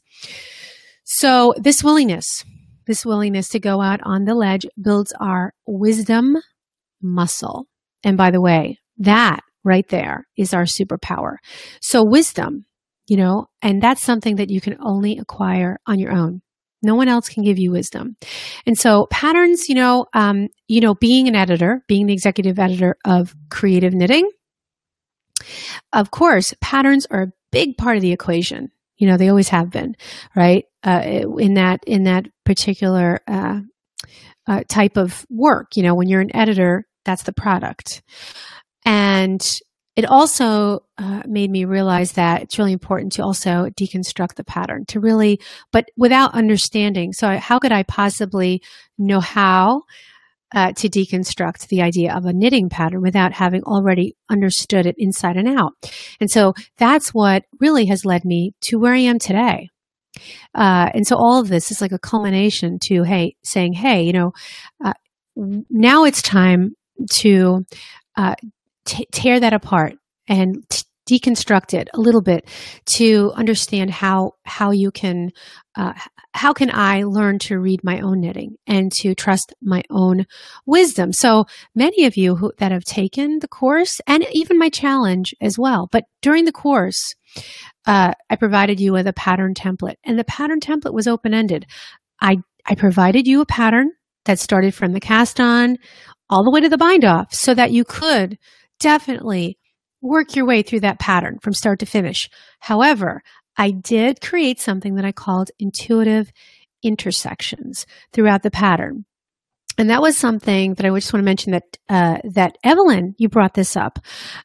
So, 1.14 1.54
this 1.58 1.84
willingness, 1.84 2.46
this 2.88 3.06
willingness 3.06 3.50
to 3.50 3.60
go 3.60 3.82
out 3.82 4.00
on 4.02 4.24
the 4.24 4.34
ledge 4.34 4.66
builds 4.82 5.12
our 5.20 5.54
wisdom 5.68 6.38
muscle. 7.02 7.68
And 8.02 8.16
by 8.16 8.32
the 8.32 8.40
way, 8.40 8.80
that 8.98 9.42
right 9.66 9.86
there 9.90 10.26
is 10.38 10.54
our 10.54 10.64
superpower. 10.64 11.36
So, 11.82 12.02
wisdom, 12.06 12.66
you 13.10 13.18
know, 13.18 13.48
and 13.62 13.82
that's 13.82 14.02
something 14.02 14.38
that 14.38 14.50
you 14.50 14.62
can 14.62 14.78
only 14.80 15.18
acquire 15.18 15.80
on 15.86 16.00
your 16.00 16.14
own. 16.14 16.42
No 16.82 16.96
one 16.96 17.10
else 17.10 17.28
can 17.28 17.44
give 17.44 17.60
you 17.60 17.74
wisdom. 17.74 18.16
And 18.66 18.80
so 18.80 19.06
patterns, 19.12 19.68
you 19.68 19.76
know, 19.76 20.06
um, 20.14 20.48
you 20.70 20.80
know, 20.80 20.96
being 20.96 21.28
an 21.28 21.36
editor, 21.36 21.84
being 21.90 22.06
the 22.06 22.14
executive 22.14 22.58
editor 22.58 22.96
of 23.06 23.36
creative 23.50 23.94
knitting, 23.94 24.30
of 25.92 26.10
course, 26.10 26.54
patterns 26.62 27.06
are 27.12 27.24
a 27.24 27.32
big 27.52 27.76
part 27.78 27.98
of 27.98 28.02
the 28.02 28.14
equation. 28.14 28.72
You 29.02 29.08
know, 29.08 29.18
they 29.18 29.30
always 29.30 29.50
have 29.50 29.72
been, 29.72 29.96
right? 30.36 30.66
Uh, 30.84 31.02
in 31.40 31.56
that, 31.56 31.84
in 31.88 32.04
that 32.04 32.28
particular, 32.46 33.20
uh, 33.28 33.62
uh, 34.48 34.64
type 34.68 34.96
of 34.98 35.26
work, 35.30 35.76
you 35.76 35.84
know, 35.84 35.96
when 35.96 36.08
you're 36.08 36.22
an 36.22 36.36
editor, 36.36 36.86
that's 37.06 37.24
the 37.24 37.34
product. 37.34 38.02
And 38.86 39.42
it 39.96 40.06
also 40.06 40.86
uh, 40.98 41.24
made 41.28 41.52
me 41.52 41.66
realize 41.66 42.14
that 42.14 42.44
it's 42.44 42.58
really 42.58 42.72
important 42.72 43.14
to 43.14 43.24
also 43.24 43.70
deconstruct 43.80 44.36
the 44.36 44.44
pattern 44.44 44.86
to 44.86 45.00
really, 45.00 45.40
but 45.72 45.90
without 45.98 46.34
understanding. 46.34 47.12
So, 47.12 47.38
how 47.38 47.60
could 47.60 47.72
I 47.72 47.84
possibly 47.84 48.62
know 48.98 49.20
how 49.20 49.84
uh, 50.54 50.74
to 50.74 50.90
deconstruct 50.90 51.68
the 51.68 51.82
idea 51.82 52.16
of 52.16 52.26
a 52.26 52.34
knitting 52.34 52.70
pattern 52.70 53.02
without 53.02 53.34
having 53.34 53.64
already 53.64 54.16
understood 54.30 54.86
it 54.86 54.96
inside 54.98 55.38
and 55.38 55.48
out? 55.48 55.74
And 56.20 56.30
so, 56.30 56.54
that's 56.78 57.14
what 57.14 57.44
really 57.60 57.86
has 57.88 58.06
led 58.06 58.26
me 58.26 58.54
to 58.62 58.80
where 58.80 58.94
I 58.94 59.00
am 59.00 59.20
today. 59.20 59.70
Uh, 60.54 60.90
and 60.94 61.08
so, 61.08 61.16
all 61.16 61.40
of 61.40 61.48
this 61.48 61.72
is 61.72 61.82
like 61.82 61.92
a 61.92 62.00
culmination 62.00 62.80
to, 62.84 63.04
hey, 63.04 63.36
saying, 63.44 63.74
hey, 63.74 64.04
you 64.04 64.14
know, 64.14 64.32
uh, 64.84 64.94
now 65.36 66.04
it's 66.04 66.22
time 66.22 66.76
to 67.12 67.66
uh, 68.18 68.36
t- 68.86 69.08
tear 69.12 69.40
that 69.40 69.54
apart 69.54 69.96
and 70.28 70.68
t- 70.70 70.84
deconstruct 71.12 71.74
it 71.74 71.90
a 71.94 72.00
little 72.00 72.22
bit 72.22 72.48
to 72.86 73.32
understand 73.36 73.90
how 73.90 74.32
how 74.46 74.72
you 74.72 74.92
can 74.92 75.32
uh, 75.76 75.94
how 76.34 76.54
can 76.54 76.72
I 76.74 77.04
learn 77.04 77.40
to 77.40 77.60
read 77.60 77.82
my 77.84 78.00
own 78.00 78.22
knitting 78.22 78.56
and 78.68 78.92
to 79.00 79.14
trust 79.14 79.54
my 79.62 79.84
own 79.90 80.26
wisdom. 80.66 81.12
So 81.14 81.46
many 81.76 82.06
of 82.06 82.16
you 82.16 82.36
who, 82.36 82.52
that 82.58 82.72
have 82.72 82.84
taken 82.84 83.40
the 83.40 83.48
course 83.48 84.00
and 84.08 84.26
even 84.32 84.58
my 84.58 84.70
challenge 84.70 85.34
as 85.42 85.58
well, 85.58 85.88
but 85.92 86.06
during 86.22 86.46
the 86.46 86.52
course, 86.52 87.16
uh, 87.86 88.14
I 88.30 88.36
provided 88.36 88.80
you 88.80 88.94
with 88.94 89.08
a 89.08 89.14
pattern 89.14 89.54
template, 89.54 89.96
and 90.06 90.18
the 90.18 90.24
pattern 90.24 90.60
template 90.60 90.94
was 90.94 91.08
open 91.08 91.34
ended. 91.34 91.66
I 92.22 92.38
I 92.66 92.76
provided 92.76 93.28
you 93.28 93.42
a 93.42 93.46
pattern 93.46 93.92
that 94.26 94.40
started 94.40 94.74
from 94.76 94.94
the 94.94 95.00
cast 95.00 95.40
on 95.40 95.78
all 96.30 96.44
the 96.44 96.52
way 96.52 96.62
to 96.62 96.70
the 96.70 96.78
bind 96.78 97.04
off, 97.04 97.34
so 97.34 97.54
that 97.54 97.72
you 97.72 97.84
could 97.84 98.38
definitely 98.80 99.58
work 100.02 100.36
your 100.36 100.46
way 100.46 100.62
through 100.62 100.82
that 100.82 101.00
pattern 101.00 101.38
from 101.42 101.54
start 101.54 101.80
to 101.80 101.86
finish. 101.86 102.30
However, 102.60 103.22
I 103.58 103.72
did 103.72 104.22
create 104.22 104.60
something 104.60 104.96
that 104.96 105.06
I 105.06 105.12
called 105.12 105.52
intuitive 105.60 106.32
intersections 106.84 107.86
throughout 108.12 108.44
the 108.44 108.52
pattern. 108.52 109.06
And 109.78 109.90
that 109.90 110.02
was 110.02 110.18
something 110.18 110.74
that 110.76 110.86
I 110.86 110.90
just 110.90 111.14
want 111.14 111.22
to 111.22 111.26
mention 111.26 111.54
that 111.54 111.64
uh, 111.88 112.18
that 112.34 112.58
Evelyn, 112.64 113.16
you 113.18 113.30
brought 113.30 113.54
this 113.54 113.78
up, 113.78 114.00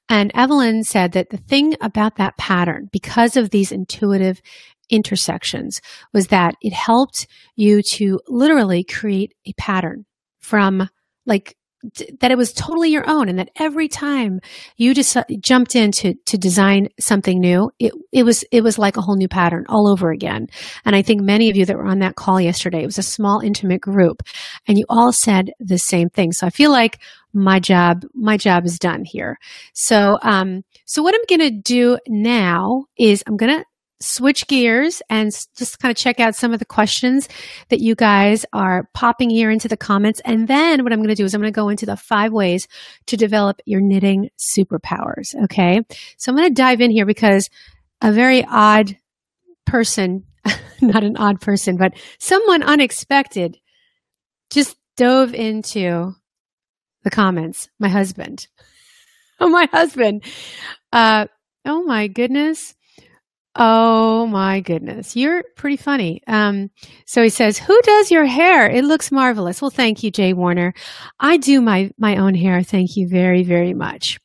and 0.09 0.31
Evelyn 0.35 0.85
said 0.85 1.13
that 1.13 1.31
the 1.31 1.37
thing 1.37 1.75
about 1.81 2.17
that 2.17 2.37
pattern, 2.39 2.89
because 2.93 3.37
of 3.37 3.51
these 3.51 3.73
intuitive 3.73 4.41
intersections, 4.89 5.81
was 6.15 6.29
that 6.29 6.55
it 6.61 6.73
helped 6.73 7.27
you 7.57 7.83
to 7.93 8.21
literally 8.29 8.85
create 8.85 9.35
a 9.47 9.53
pattern 9.59 10.07
from 10.41 10.89
like 11.27 11.57
that 12.21 12.31
it 12.31 12.39
was 12.39 12.53
totally 12.53 12.91
your 12.91 13.09
own 13.09 13.29
and 13.29 13.39
that 13.39 13.51
every 13.57 13.89
time 13.89 14.41
you 14.77 14.95
just 14.95 15.17
jumped 15.41 15.75
in 15.75 15.93
to, 15.93 16.15
to 16.27 16.39
design 16.39 16.89
something 16.99 17.41
new, 17.41 17.71
it, 17.79 17.93
it 18.13 18.23
was, 18.25 18.45
it 18.51 18.63
was 18.63 18.79
like 18.79 18.97
a 18.97 19.01
whole 19.03 19.17
new 19.17 19.29
pattern 19.29 19.65
all 19.69 19.89
over 19.89 20.11
again. 20.11 20.47
And 20.85 20.97
I 20.97 21.03
think 21.03 21.21
many 21.21 21.51
of 21.51 21.57
you 21.57 21.67
that 21.67 21.77
were 21.77 21.87
on 21.87 22.01
that 22.01 22.17
call 22.17 22.41
yesterday, 22.41 22.83
it 22.83 22.87
was 22.87 22.99
a 22.99 23.03
small 23.03 23.41
intimate 23.41 23.81
group 23.81 24.23
and 24.67 24.79
you 24.79 24.85
all 24.89 25.13
said 25.13 25.53
the 25.59 25.79
same 25.79 26.09
thing. 26.11 26.33
So 26.33 26.47
I 26.47 26.51
feel 26.51 26.71
like 26.71 26.99
my 27.33 27.61
job, 27.61 28.05
my 28.15 28.37
job 28.37 28.65
is 28.65 28.79
done 28.79 29.05
here. 29.05 29.39
So, 29.75 30.19
um, 30.23 30.65
so 30.87 31.03
what 31.03 31.15
I'm 31.15 31.39
going 31.39 31.51
to 31.51 31.61
do 31.61 31.99
now 32.09 32.85
is 32.99 33.23
I'm 33.27 33.37
going 33.37 33.59
to 33.59 33.65
switch 34.01 34.47
gears 34.47 35.01
and 35.09 35.31
just 35.57 35.79
kind 35.79 35.91
of 35.91 35.97
check 35.97 36.21
out 36.21 36.35
some 36.35 36.53
of 36.53 36.59
the 36.59 36.65
questions 36.65 37.29
that 37.71 37.81
you 37.81 37.95
guys 37.95 38.45
are 38.53 38.89
popping 38.95 39.31
here 39.31 39.51
into 39.51 39.69
the 39.69 39.77
comments. 39.77 40.21
And 40.25 40.49
then 40.49 40.83
what 40.85 40.93
I'm 40.93 40.99
going 40.99 41.09
to 41.09 41.15
do 41.15 41.25
is 41.25 41.35
I'm 41.35 41.41
going 41.41 41.53
to 41.53 41.57
go 41.57 41.69
into 41.69 41.87
the 41.87 41.97
five 41.97 42.33
ways 42.33 42.69
to 43.07 43.17
develop 43.17 43.61
your 43.65 43.81
knitting 43.81 44.31
superpowers. 44.39 45.35
Okay. 45.45 45.81
So 46.19 46.31
I'm 46.31 46.37
going 46.37 46.49
to 46.49 46.55
dive 46.55 46.81
in 46.81 46.91
here 46.91 47.07
because 47.07 47.49
a 48.03 48.13
very 48.13 48.45
odd 48.45 48.97
person, 49.65 50.25
not 50.81 51.03
an 51.03 51.17
odd 51.17 51.41
person, 51.41 51.77
but 51.77 51.95
someone 52.19 52.63
unexpected 52.63 53.59
just 54.51 54.77
dove 54.97 55.35
into 55.35 56.15
the 57.03 57.11
comments. 57.11 57.69
My 57.79 57.89
husband. 57.89 58.47
Oh, 59.41 59.49
my 59.51 59.69
husband. 59.73 60.25
Uh, 60.93 61.27
oh 61.65 61.83
my 61.83 62.09
goodness. 62.09 62.76
Oh 63.59 64.27
my 64.27 64.61
goodness. 64.61 65.17
You're 65.17 65.43
pretty 65.57 65.79
funny. 65.79 66.21
Um, 66.27 66.71
so 67.07 67.23
he 67.23 67.31
says, 67.31 67.59
who 67.59 67.81
does 67.83 68.11
your 68.11 68.27
hair? 68.27 68.69
It 68.69 68.85
looks 68.85 69.11
marvelous. 69.11 69.63
Well, 69.63 69.71
thank 69.71 70.03
you, 70.03 70.11
Jay 70.11 70.35
Warner. 70.35 70.75
I 71.19 71.39
do 71.39 71.63
my, 71.63 71.91
my 71.99 72.17
own 72.17 72.35
hair. 72.35 72.63
Thank 72.63 72.97
you 72.97 73.09
very, 73.09 73.45
very 73.45 73.73
much. 73.73 74.19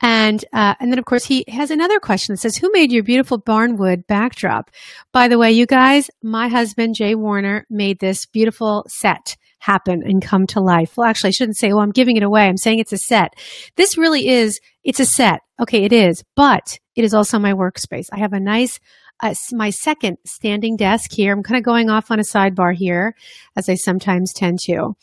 And, 0.00 0.42
uh, 0.52 0.76
and 0.80 0.90
then 0.90 0.98
of 0.98 1.04
course 1.04 1.26
he 1.26 1.44
has 1.48 1.70
another 1.70 2.00
question 2.00 2.32
that 2.32 2.38
says, 2.38 2.56
who 2.56 2.70
made 2.72 2.90
your 2.90 3.02
beautiful 3.02 3.38
barnwood 3.38 4.06
backdrop? 4.06 4.70
By 5.12 5.28
the 5.28 5.38
way, 5.38 5.52
you 5.52 5.66
guys, 5.66 6.08
my 6.22 6.48
husband, 6.48 6.94
Jay 6.94 7.14
Warner, 7.14 7.66
made 7.68 7.98
this 7.98 8.24
beautiful 8.24 8.86
set 8.88 9.36
happen 9.58 10.02
and 10.02 10.22
come 10.22 10.46
to 10.48 10.60
life. 10.60 10.96
Well, 10.96 11.08
actually, 11.08 11.28
I 11.28 11.32
shouldn't 11.32 11.56
say, 11.56 11.68
well, 11.68 11.82
I'm 11.82 11.90
giving 11.90 12.16
it 12.16 12.22
away. 12.22 12.46
I'm 12.46 12.56
saying 12.56 12.78
it's 12.78 12.92
a 12.92 12.98
set. 12.98 13.34
This 13.76 13.98
really 13.98 14.28
is, 14.28 14.60
it's 14.84 15.00
a 15.00 15.06
set. 15.06 15.40
Okay, 15.60 15.84
it 15.84 15.92
is, 15.92 16.22
but 16.36 16.78
it 16.94 17.04
is 17.04 17.14
also 17.14 17.38
my 17.38 17.52
workspace. 17.52 18.06
I 18.12 18.18
have 18.18 18.32
a 18.32 18.40
nice, 18.40 18.78
uh, 19.20 19.34
my 19.52 19.70
second 19.70 20.18
standing 20.24 20.76
desk 20.76 21.10
here. 21.12 21.32
I'm 21.32 21.42
kind 21.42 21.58
of 21.58 21.64
going 21.64 21.90
off 21.90 22.10
on 22.10 22.20
a 22.20 22.22
sidebar 22.22 22.74
here, 22.74 23.14
as 23.56 23.68
I 23.68 23.74
sometimes 23.74 24.32
tend 24.32 24.60
to 24.66 24.94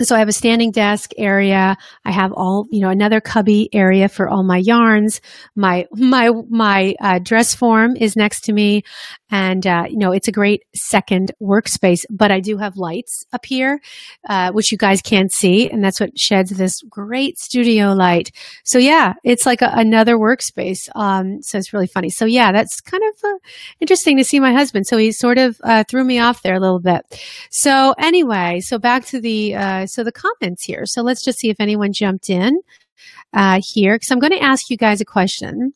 so 0.00 0.16
I 0.16 0.20
have 0.20 0.28
a 0.28 0.32
standing 0.32 0.70
desk 0.70 1.10
area. 1.18 1.76
I 2.04 2.10
have 2.10 2.32
all, 2.32 2.66
you 2.70 2.80
know, 2.80 2.88
another 2.88 3.20
cubby 3.20 3.68
area 3.72 4.08
for 4.08 4.28
all 4.28 4.42
my 4.42 4.56
yarns. 4.56 5.20
My, 5.54 5.86
my, 5.92 6.30
my 6.48 6.94
uh, 7.00 7.18
dress 7.18 7.54
form 7.54 7.96
is 7.96 8.16
next 8.16 8.42
to 8.44 8.52
me. 8.52 8.82
And, 9.32 9.66
uh, 9.66 9.86
you 9.88 9.96
know, 9.96 10.12
it's 10.12 10.28
a 10.28 10.32
great 10.32 10.64
second 10.74 11.32
workspace, 11.40 12.04
but 12.10 12.30
I 12.30 12.40
do 12.40 12.58
have 12.58 12.76
lights 12.76 13.24
up 13.32 13.46
here, 13.46 13.80
uh, 14.28 14.52
which 14.52 14.70
you 14.70 14.76
guys 14.76 15.00
can't 15.00 15.32
see. 15.32 15.70
And 15.70 15.82
that's 15.82 15.98
what 15.98 16.18
sheds 16.18 16.50
this 16.50 16.82
great 16.82 17.38
studio 17.38 17.94
light. 17.94 18.30
So 18.64 18.78
yeah, 18.78 19.14
it's 19.24 19.46
like 19.46 19.62
a, 19.62 19.70
another 19.72 20.18
workspace. 20.18 20.86
Um, 20.94 21.40
so 21.40 21.56
it's 21.56 21.72
really 21.72 21.86
funny. 21.86 22.10
So 22.10 22.26
yeah, 22.26 22.52
that's 22.52 22.82
kind 22.82 23.02
of 23.02 23.24
uh, 23.24 23.38
interesting 23.80 24.18
to 24.18 24.24
see 24.24 24.38
my 24.38 24.52
husband. 24.52 24.86
So 24.86 24.98
he 24.98 25.12
sort 25.12 25.38
of 25.38 25.58
uh, 25.64 25.84
threw 25.88 26.04
me 26.04 26.18
off 26.18 26.42
there 26.42 26.54
a 26.54 26.60
little 26.60 26.80
bit. 26.80 27.02
So 27.50 27.94
anyway, 27.98 28.60
so 28.60 28.78
back 28.78 29.06
to 29.06 29.20
the, 29.20 29.54
uh, 29.54 29.86
so 29.86 30.04
the 30.04 30.12
comments 30.12 30.62
here. 30.64 30.82
So 30.84 31.00
let's 31.00 31.24
just 31.24 31.38
see 31.38 31.48
if 31.48 31.56
anyone 31.58 31.94
jumped 31.94 32.28
in 32.28 32.60
uh, 33.32 33.62
here 33.64 33.94
because 33.94 34.10
I'm 34.10 34.18
going 34.18 34.32
to 34.32 34.42
ask 34.42 34.68
you 34.68 34.76
guys 34.76 35.00
a 35.00 35.06
question. 35.06 35.72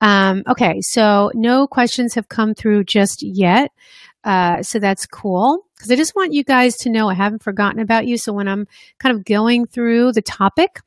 Um, 0.00 0.42
okay, 0.48 0.80
so 0.80 1.30
no 1.34 1.66
questions 1.66 2.14
have 2.14 2.28
come 2.28 2.54
through 2.54 2.84
just 2.84 3.22
yet. 3.22 3.70
Uh, 4.24 4.62
so 4.62 4.78
that's 4.78 5.06
cool 5.06 5.64
because 5.76 5.90
I 5.90 5.96
just 5.96 6.16
want 6.16 6.32
you 6.32 6.42
guys 6.42 6.76
to 6.78 6.90
know 6.90 7.08
I 7.08 7.14
haven't 7.14 7.44
forgotten 7.44 7.80
about 7.80 8.06
you. 8.06 8.18
So 8.18 8.32
when 8.32 8.48
I'm 8.48 8.66
kind 8.98 9.16
of 9.16 9.24
going 9.24 9.66
through 9.66 10.12
the 10.12 10.22
topic, 10.22 10.80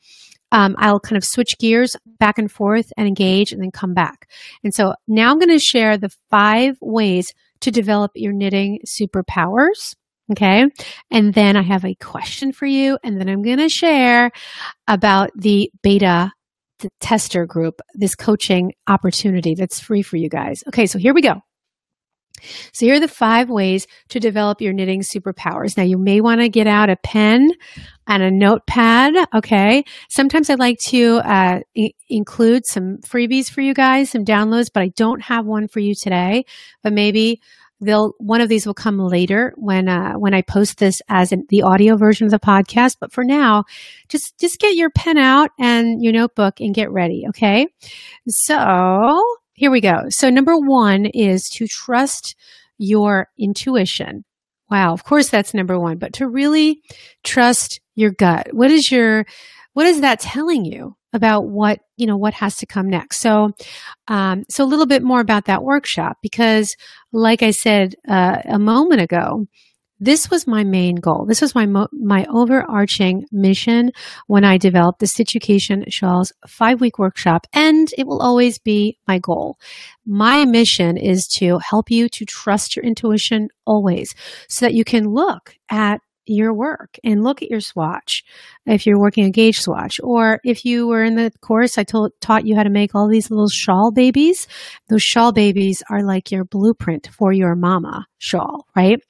um, 0.52 0.76
I'll 0.78 1.00
kind 1.00 1.16
of 1.18 1.24
switch 1.24 1.58
gears 1.58 1.96
back 2.20 2.38
and 2.38 2.52
forth 2.52 2.92
and 2.98 3.08
engage 3.08 3.52
and 3.52 3.62
then 3.62 3.72
come 3.72 3.94
back. 3.94 4.30
And 4.64 4.74
so 4.74 4.94
now 5.08 5.32
I'm 5.32 5.40
going 5.40 5.50
to 5.50 5.60
share 5.60 5.98
the 5.98 6.10
five 6.30 6.78
ways 6.82 7.34
to 7.62 7.72
develop 7.72 8.12
your 8.16 8.34
knitting 8.34 8.80
superpowers. 8.86 9.96
Okay. 10.32 10.66
And 11.10 11.34
then 11.34 11.56
I 11.56 11.64
have 11.64 11.86
a 11.86 11.96
question 11.96 12.52
for 12.52 12.66
you. 12.66 12.98
And 13.04 13.20
then 13.20 13.30
I'm 13.30 13.42
going 13.42 13.58
to 13.58 13.70
share 13.70 14.32
about 14.88 15.32
the 15.36 15.72
beta 15.82 16.32
the 16.80 16.90
tester 17.00 17.46
group, 17.46 17.82
this 17.94 18.16
coaching 18.16 18.74
opportunity 18.88 19.56
that's 19.56 19.80
free 19.80 20.02
for 20.02 20.18
you 20.18 20.30
guys. 20.30 20.64
Okay. 20.68 20.86
So 20.86 21.00
here 21.00 21.14
we 21.14 21.22
go. 21.22 21.42
So 22.72 22.86
here 22.86 22.96
are 22.96 23.00
the 23.00 23.08
five 23.08 23.50
ways 23.50 23.88
to 24.10 24.20
develop 24.20 24.62
your 24.62 24.74
knitting 24.74 25.02
superpowers. 25.02 25.76
Now 25.76 25.84
you 25.84 25.98
may 25.98 26.22
want 26.22 26.42
to 26.42 26.50
get 26.50 26.68
out 26.68 26.90
a 26.90 26.96
pen 26.96 27.52
and 28.08 28.24
a 28.24 28.32
notepad. 28.32 29.14
Okay. 29.36 29.84
Sometimes 30.10 30.50
I 30.50 30.56
like 30.56 30.80
to 30.88 31.18
uh, 31.18 31.60
I- 31.78 31.94
include 32.08 32.66
some 32.66 32.98
freebies 33.00 33.50
for 33.50 33.62
you 33.62 33.74
guys, 33.74 34.10
some 34.10 34.26
downloads, 34.26 34.70
but 34.74 34.84
I 34.84 34.92
don't 34.96 35.22
have 35.22 35.46
one 35.46 35.68
for 35.68 35.80
you 35.80 35.94
today. 35.96 36.46
But 36.82 36.94
maybe 36.94 37.42
they'll 37.82 38.14
one 38.18 38.42
of 38.42 38.50
these 38.50 38.66
will 38.66 38.74
come 38.74 38.98
later 39.00 39.54
when 39.58 39.88
uh, 39.88 40.14
when 40.14 40.34
I 40.34 40.42
post 40.42 40.78
this 40.80 41.02
as 41.08 41.32
an, 41.32 41.46
the 41.50 41.64
audio 41.64 41.98
version 41.98 42.26
of 42.26 42.32
the 42.32 42.40
podcast. 42.40 42.98
But 43.00 43.12
for 43.12 43.24
now, 43.24 43.66
just 44.08 44.38
just 44.40 44.60
get 44.60 44.76
your 44.76 44.90
pen 44.90 45.18
out 45.18 45.52
and 45.60 46.04
your 46.04 46.14
notebook 46.14 46.60
and 46.60 46.74
get 46.74 46.92
ready. 46.92 47.26
Okay. 47.30 47.68
So 48.28 49.22
here 49.54 49.72
we 49.72 49.82
go. 49.82 50.04
So 50.10 50.30
number 50.30 50.56
one 50.56 51.06
is 51.06 51.50
to 51.50 51.68
trust 51.68 52.36
your 52.78 53.28
intuition. 53.38 54.24
Wow, 54.70 54.94
of 54.94 55.04
course 55.04 55.30
that's 55.30 55.54
number 55.54 55.78
one, 55.78 55.98
but 55.98 56.14
to 56.14 56.28
really 56.28 56.82
trust 57.24 57.82
your 57.96 58.12
gut. 58.12 58.48
What 58.54 58.72
is 58.72 58.90
your, 58.92 59.26
what 59.74 59.86
is 59.86 60.02
that 60.02 60.20
telling 60.20 60.64
you 60.64 60.96
about 61.14 61.48
what, 61.48 61.80
you 61.98 62.06
know, 62.06 62.18
what 62.18 62.34
has 62.36 62.58
to 62.58 62.66
come 62.66 62.90
next? 62.90 63.20
So, 63.20 63.52
um, 64.08 64.44
so 64.50 64.64
a 64.64 64.68
little 64.68 64.86
bit 64.86 65.04
more 65.04 65.20
about 65.20 65.46
that 65.46 65.64
workshop 65.64 66.18
because 66.22 66.76
like 67.12 67.42
I 67.44 67.52
said, 67.52 67.96
uh, 68.08 68.42
a 68.46 68.60
moment 68.60 69.02
ago, 69.02 69.48
this 70.00 70.30
was 70.32 70.48
my 70.48 70.64
main 70.64 70.96
goal. 70.96 71.26
This 71.28 71.42
was 71.42 71.54
my 71.54 71.66
mo- 71.66 71.90
my 71.92 72.26
overarching 72.34 73.26
mission 73.32 73.92
when 74.28 74.46
I 74.46 74.58
developed 74.58 75.00
the 75.00 75.06
Stitchucation 75.06 75.84
Shawls 75.92 76.32
five 76.48 76.80
week 76.80 76.98
workshop, 76.98 77.46
and 77.52 77.90
it 77.98 78.08
will 78.08 78.22
always 78.22 78.60
be 78.60 78.98
my 79.08 79.20
goal. 79.20 79.58
My 80.06 80.46
mission 80.46 80.96
is 80.96 81.28
to 81.40 81.60
help 81.60 81.92
you 81.92 82.08
to 82.10 82.26
trust 82.26 82.76
your 82.76 82.86
intuition 82.86 83.50
always, 83.66 84.16
so 84.48 84.66
that 84.66 84.74
you 84.74 84.86
can 84.86 85.04
look 85.04 85.56
at 85.70 86.00
your 86.30 86.54
work 86.54 86.98
and 87.04 87.24
look 87.24 87.42
at 87.42 87.50
your 87.50 87.60
swatch 87.60 88.24
if 88.66 88.86
you're 88.86 89.00
working 89.00 89.26
a 89.26 89.32
gauge 89.32 89.60
swatch 89.60 90.00
or 90.04 90.40
if 90.44 90.66
you 90.66 90.88
were 90.88 91.04
in 91.04 91.16
the 91.16 91.32
course 91.42 91.78
i 91.78 91.84
told, 91.84 92.12
taught 92.22 92.46
you 92.46 92.56
how 92.56 92.64
to 92.64 92.70
make 92.70 92.94
all 92.94 93.08
these 93.08 93.30
little 93.30 93.50
shawl 93.50 93.92
babies 93.92 94.48
those 94.90 95.04
shawl 95.04 95.32
babies 95.32 95.84
are 95.90 96.04
like 96.04 96.32
your 96.32 96.46
blueprint 96.46 97.10
for 97.12 97.34
your 97.34 97.56
mama 97.56 98.06
shawl 98.18 98.66
right 98.76 99.02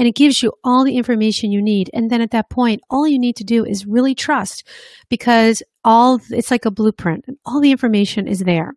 and 0.00 0.08
it 0.08 0.14
gives 0.14 0.42
you 0.42 0.50
all 0.64 0.82
the 0.82 0.96
information 0.96 1.52
you 1.52 1.60
need. 1.60 1.90
And 1.92 2.08
then 2.08 2.22
at 2.22 2.30
that 2.30 2.48
point, 2.48 2.80
all 2.88 3.06
you 3.06 3.18
need 3.18 3.36
to 3.36 3.44
do 3.44 3.66
is 3.66 3.84
really 3.84 4.14
trust 4.14 4.66
because 5.10 5.62
all 5.84 6.18
it's 6.30 6.50
like 6.50 6.64
a 6.64 6.70
blueprint 6.70 7.26
and 7.28 7.36
all 7.44 7.60
the 7.60 7.70
information 7.70 8.26
is 8.26 8.38
there. 8.38 8.72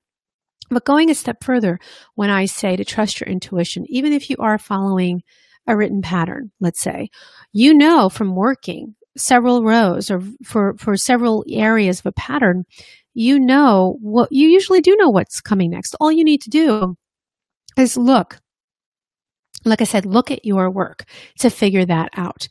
But 0.69 0.83
going 0.83 1.09
a 1.09 1.15
step 1.15 1.41
further, 1.41 1.79
when 2.15 2.29
I 2.29 2.43
say 2.43 2.75
to 2.75 2.83
trust 2.83 3.21
your 3.21 3.29
intuition, 3.29 3.85
even 3.87 4.11
if 4.11 4.29
you 4.29 4.35
are 4.39 4.57
following 4.57 5.23
a 5.67 5.75
written 5.75 6.01
pattern, 6.01 6.51
let's 6.59 6.81
say, 6.81 7.09
you 7.51 7.73
know 7.73 8.09
from 8.09 8.35
working 8.35 8.95
several 9.15 9.63
rows 9.63 10.09
or 10.09 10.21
for, 10.43 10.75
for 10.77 10.97
several 10.97 11.45
areas 11.49 11.99
of 11.99 12.07
a 12.07 12.11
pattern, 12.13 12.63
you 13.13 13.39
know 13.39 13.97
what 14.01 14.29
you 14.31 14.47
usually 14.49 14.81
do 14.81 14.95
know 14.97 15.09
what's 15.09 15.39
coming 15.39 15.69
next. 15.69 15.95
All 15.99 16.11
you 16.11 16.23
need 16.23 16.41
to 16.41 16.49
do 16.49 16.95
is 17.77 17.95
look 17.97 18.39
like 19.65 19.81
I 19.81 19.85
said, 19.85 20.05
look 20.05 20.31
at 20.31 20.45
your 20.45 20.69
work 20.69 21.05
to 21.39 21.49
figure 21.49 21.85
that 21.85 22.09
out. 22.17 22.47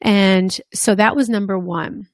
And 0.00 0.58
so 0.72 0.94
that 0.94 1.16
was 1.16 1.28
number 1.28 1.58
one. 1.58 2.08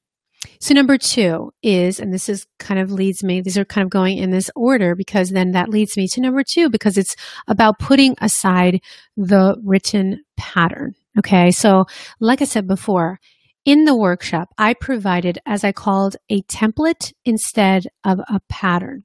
So 0.58 0.74
number 0.74 0.96
two 0.98 1.52
is, 1.62 2.00
and 2.00 2.12
this 2.12 2.28
is 2.28 2.46
kind 2.58 2.80
of 2.80 2.90
leads 2.90 3.22
me, 3.22 3.40
these 3.40 3.58
are 3.58 3.64
kind 3.64 3.84
of 3.84 3.90
going 3.90 4.18
in 4.18 4.30
this 4.30 4.50
order 4.56 4.94
because 4.94 5.30
then 5.30 5.52
that 5.52 5.68
leads 5.68 5.96
me 5.96 6.06
to 6.08 6.20
number 6.20 6.42
two 6.42 6.70
because 6.70 6.96
it's 6.96 7.14
about 7.46 7.78
putting 7.78 8.14
aside 8.20 8.80
the 9.16 9.56
written 9.64 10.22
pattern. 10.36 10.94
Okay. 11.18 11.50
So 11.50 11.84
like 12.20 12.40
I 12.40 12.46
said 12.46 12.66
before, 12.66 13.18
in 13.66 13.84
the 13.84 13.96
workshop, 13.96 14.48
I 14.56 14.74
provided, 14.74 15.38
as 15.44 15.64
I 15.64 15.72
called, 15.72 16.16
a 16.30 16.40
template 16.42 17.12
instead 17.26 17.86
of 18.04 18.18
a 18.20 18.40
pattern. 18.48 19.04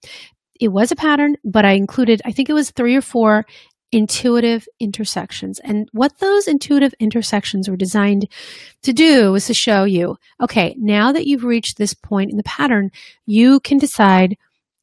It 0.60 0.70
was 0.70 0.92
a 0.92 0.96
pattern, 0.96 1.36
but 1.44 1.66
I 1.66 1.74
included, 1.74 2.22
I 2.24 2.32
think 2.32 2.50
it 2.50 2.54
was 2.54 2.72
three 2.72 2.96
or 2.96 3.02
four 3.02 3.46
intuitive 3.96 4.68
intersections. 4.80 5.60
And 5.64 5.88
what 5.94 6.20
those 6.20 6.48
intuitive 6.48 6.94
intersections 7.00 7.70
were 7.70 7.78
designed 7.78 8.28
to 8.84 8.92
do 8.92 9.32
was 9.32 9.48
to 9.48 9.54
show 9.54 9.86
you, 9.86 10.18
okay, 10.42 10.76
now 10.78 11.14
that 11.14 11.26
you've 11.26 11.46
reached 11.46 11.78
this 11.78 11.94
point 11.94 12.30
in 12.30 12.38
the 12.38 12.44
pattern, 12.44 12.92
you 13.26 13.62
can 13.62 13.78
decide 13.78 14.36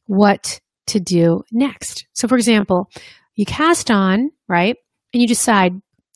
what 0.06 0.60
to 0.86 0.98
do 0.98 1.42
next. 1.52 2.06
So 2.14 2.26
for 2.26 2.36
example, 2.36 2.90
you 3.34 3.44
cast 3.44 3.90
on, 3.90 4.30
right? 4.48 4.76
And 5.12 5.20
you 5.20 5.28
decide 5.28 5.74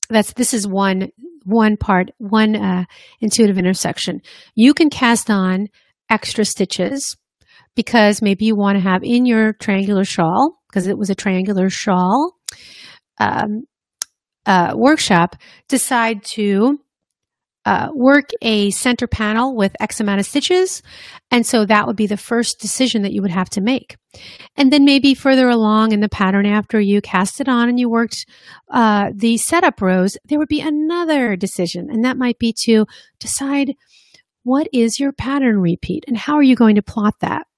that's, 0.08 0.32
this 0.32 0.54
is 0.54 0.66
one, 0.66 1.10
one 1.44 1.76
part, 1.76 2.10
one 2.16 2.56
uh, 2.56 2.84
intuitive 3.20 3.58
intersection. 3.58 4.22
You 4.54 4.72
can 4.72 4.88
cast 4.88 5.30
on 5.30 5.68
extra 6.08 6.44
stitches 6.44 7.16
because 7.74 8.22
maybe 8.22 8.46
you 8.46 8.56
want 8.56 8.76
to 8.76 8.82
have 8.82 9.04
in 9.04 9.26
your 9.26 9.52
triangular 9.52 10.04
shawl, 10.04 10.58
because 10.68 10.86
it 10.86 10.96
was 10.96 11.10
a 11.10 11.14
triangular 11.14 11.68
shawl, 11.68 12.32
um, 13.18 13.64
uh, 14.46 14.72
workshop 14.74 15.36
decide 15.68 16.22
to 16.22 16.78
uh, 17.66 17.88
work 17.92 18.30
a 18.42 18.70
center 18.70 19.08
panel 19.08 19.56
with 19.56 19.74
X 19.80 19.98
amount 19.98 20.20
of 20.20 20.26
stitches. 20.26 20.82
And 21.32 21.44
so 21.44 21.66
that 21.66 21.86
would 21.86 21.96
be 21.96 22.06
the 22.06 22.16
first 22.16 22.60
decision 22.60 23.02
that 23.02 23.12
you 23.12 23.20
would 23.22 23.32
have 23.32 23.50
to 23.50 23.60
make. 23.60 23.96
And 24.54 24.72
then 24.72 24.84
maybe 24.84 25.14
further 25.14 25.48
along 25.48 25.90
in 25.90 26.00
the 26.00 26.08
pattern 26.08 26.46
after 26.46 26.80
you 26.80 27.00
cast 27.00 27.40
it 27.40 27.48
on 27.48 27.68
and 27.68 27.78
you 27.78 27.90
worked 27.90 28.24
uh, 28.70 29.10
the 29.12 29.36
setup 29.36 29.82
rows, 29.82 30.16
there 30.24 30.38
would 30.38 30.48
be 30.48 30.60
another 30.60 31.34
decision. 31.34 31.88
And 31.90 32.04
that 32.04 32.16
might 32.16 32.38
be 32.38 32.54
to 32.64 32.86
decide 33.18 33.74
what 34.44 34.68
is 34.72 35.00
your 35.00 35.12
pattern 35.12 35.58
repeat 35.58 36.04
and 36.06 36.16
how 36.16 36.34
are 36.36 36.42
you 36.44 36.54
going 36.54 36.76
to 36.76 36.82
plot 36.82 37.14
that? 37.20 37.48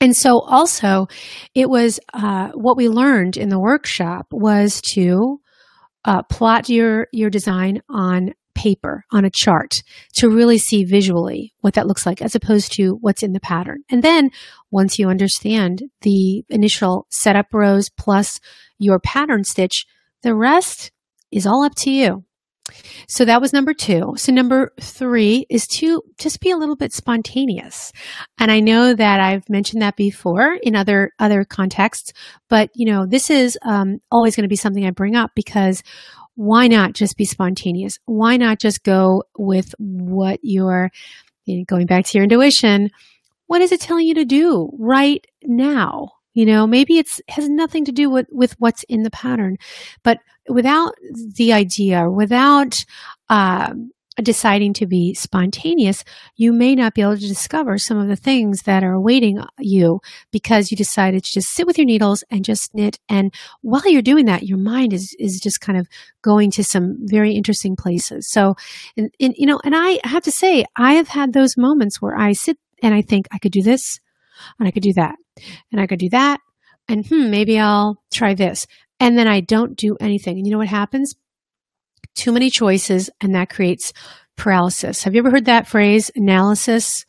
And 0.00 0.16
so 0.16 0.40
also 0.40 1.08
it 1.54 1.68
was, 1.68 2.00
uh, 2.12 2.48
what 2.54 2.76
we 2.76 2.88
learned 2.88 3.36
in 3.36 3.50
the 3.50 3.60
workshop 3.60 4.26
was 4.32 4.80
to, 4.94 5.40
uh, 6.04 6.22
plot 6.22 6.68
your, 6.68 7.08
your 7.12 7.28
design 7.28 7.82
on 7.88 8.32
paper, 8.54 9.04
on 9.12 9.24
a 9.24 9.30
chart 9.30 9.82
to 10.14 10.28
really 10.28 10.58
see 10.58 10.84
visually 10.84 11.52
what 11.60 11.74
that 11.74 11.86
looks 11.86 12.06
like 12.06 12.20
as 12.22 12.34
opposed 12.34 12.72
to 12.72 12.98
what's 13.00 13.22
in 13.22 13.32
the 13.32 13.40
pattern. 13.40 13.82
And 13.90 14.02
then 14.02 14.30
once 14.70 14.98
you 14.98 15.08
understand 15.08 15.82
the 16.02 16.44
initial 16.48 17.06
setup 17.10 17.46
rows 17.52 17.90
plus 17.90 18.40
your 18.78 18.98
pattern 19.00 19.44
stitch, 19.44 19.86
the 20.22 20.34
rest 20.34 20.92
is 21.30 21.46
all 21.46 21.62
up 21.64 21.74
to 21.76 21.90
you. 21.90 22.24
So 23.08 23.24
that 23.24 23.40
was 23.40 23.52
number 23.52 23.74
two. 23.74 24.14
So 24.16 24.32
number 24.32 24.72
three 24.80 25.46
is 25.48 25.66
to 25.68 26.02
just 26.18 26.40
be 26.40 26.50
a 26.50 26.56
little 26.56 26.76
bit 26.76 26.92
spontaneous. 26.92 27.92
And 28.38 28.50
I 28.50 28.60
know 28.60 28.94
that 28.94 29.20
I've 29.20 29.48
mentioned 29.48 29.82
that 29.82 29.96
before 29.96 30.54
in 30.62 30.76
other, 30.76 31.12
other 31.18 31.44
contexts, 31.44 32.12
but 32.48 32.70
you 32.74 32.86
know, 32.86 33.06
this 33.06 33.30
is 33.30 33.58
um, 33.62 34.00
always 34.10 34.36
going 34.36 34.44
to 34.44 34.48
be 34.48 34.56
something 34.56 34.86
I 34.86 34.90
bring 34.90 35.16
up 35.16 35.32
because 35.34 35.82
why 36.34 36.68
not 36.68 36.94
just 36.94 37.16
be 37.16 37.24
spontaneous? 37.24 37.98
Why 38.06 38.36
not 38.36 38.58
just 38.58 38.82
go 38.82 39.24
with 39.36 39.74
what 39.78 40.40
you're 40.42 40.90
you 41.44 41.58
know, 41.58 41.64
going 41.66 41.86
back 41.86 42.06
to 42.06 42.18
your 42.18 42.24
intuition? 42.24 42.90
What 43.46 43.62
is 43.62 43.72
it 43.72 43.80
telling 43.80 44.06
you 44.06 44.14
to 44.14 44.24
do 44.24 44.70
right 44.78 45.26
now? 45.42 46.12
You 46.32 46.46
know, 46.46 46.66
maybe 46.66 46.98
it's 46.98 47.20
has 47.28 47.48
nothing 47.48 47.84
to 47.86 47.92
do 47.92 48.08
with, 48.10 48.26
with 48.30 48.54
what's 48.58 48.84
in 48.84 49.02
the 49.02 49.10
pattern, 49.10 49.56
but 50.02 50.18
without 50.48 50.94
the 51.36 51.52
idea, 51.52 52.08
without 52.10 52.76
um, 53.28 53.90
deciding 54.22 54.72
to 54.74 54.86
be 54.86 55.14
spontaneous, 55.14 56.04
you 56.36 56.52
may 56.52 56.74
not 56.74 56.94
be 56.94 57.02
able 57.02 57.16
to 57.16 57.28
discover 57.28 57.78
some 57.78 57.98
of 57.98 58.08
the 58.08 58.16
things 58.16 58.62
that 58.62 58.84
are 58.84 58.92
awaiting 58.92 59.40
you 59.58 60.00
because 60.30 60.70
you 60.70 60.76
decided 60.76 61.24
to 61.24 61.32
just 61.32 61.48
sit 61.48 61.66
with 61.66 61.78
your 61.78 61.86
needles 61.86 62.22
and 62.30 62.44
just 62.44 62.74
knit. 62.74 62.98
And 63.08 63.32
while 63.62 63.88
you're 63.88 64.02
doing 64.02 64.26
that, 64.26 64.44
your 64.44 64.58
mind 64.58 64.92
is, 64.92 65.14
is 65.18 65.40
just 65.42 65.60
kind 65.60 65.78
of 65.78 65.88
going 66.22 66.50
to 66.52 66.64
some 66.64 66.96
very 67.00 67.32
interesting 67.32 67.76
places. 67.76 68.30
So, 68.30 68.54
and, 68.96 69.10
and, 69.20 69.34
you 69.36 69.46
know, 69.46 69.60
and 69.64 69.74
I 69.76 70.00
have 70.04 70.24
to 70.24 70.32
say, 70.32 70.64
I 70.76 70.94
have 70.94 71.08
had 71.08 71.32
those 71.32 71.56
moments 71.56 72.00
where 72.00 72.16
I 72.16 72.32
sit 72.32 72.58
and 72.82 72.94
I 72.94 73.02
think 73.02 73.26
I 73.32 73.38
could 73.38 73.52
do 73.52 73.62
this 73.62 74.00
and 74.58 74.66
I 74.66 74.70
could 74.70 74.82
do 74.82 74.92
that 74.94 75.16
and 75.70 75.80
I 75.80 75.86
could 75.86 75.98
do 75.98 76.08
that. 76.10 76.40
And 76.88 77.06
hmm, 77.06 77.30
maybe 77.30 77.58
I'll 77.58 78.02
try 78.12 78.34
this. 78.34 78.66
And 78.98 79.16
then 79.16 79.28
I 79.28 79.40
don't 79.40 79.76
do 79.76 79.96
anything. 80.00 80.36
And 80.36 80.46
you 80.46 80.52
know 80.52 80.58
what 80.58 80.68
happens? 80.68 81.14
Too 82.14 82.32
many 82.32 82.50
choices, 82.50 83.08
and 83.20 83.34
that 83.34 83.50
creates 83.50 83.92
paralysis. 84.36 85.04
Have 85.04 85.14
you 85.14 85.20
ever 85.20 85.30
heard 85.30 85.44
that 85.44 85.68
phrase, 85.68 86.10
analysis? 86.16 87.04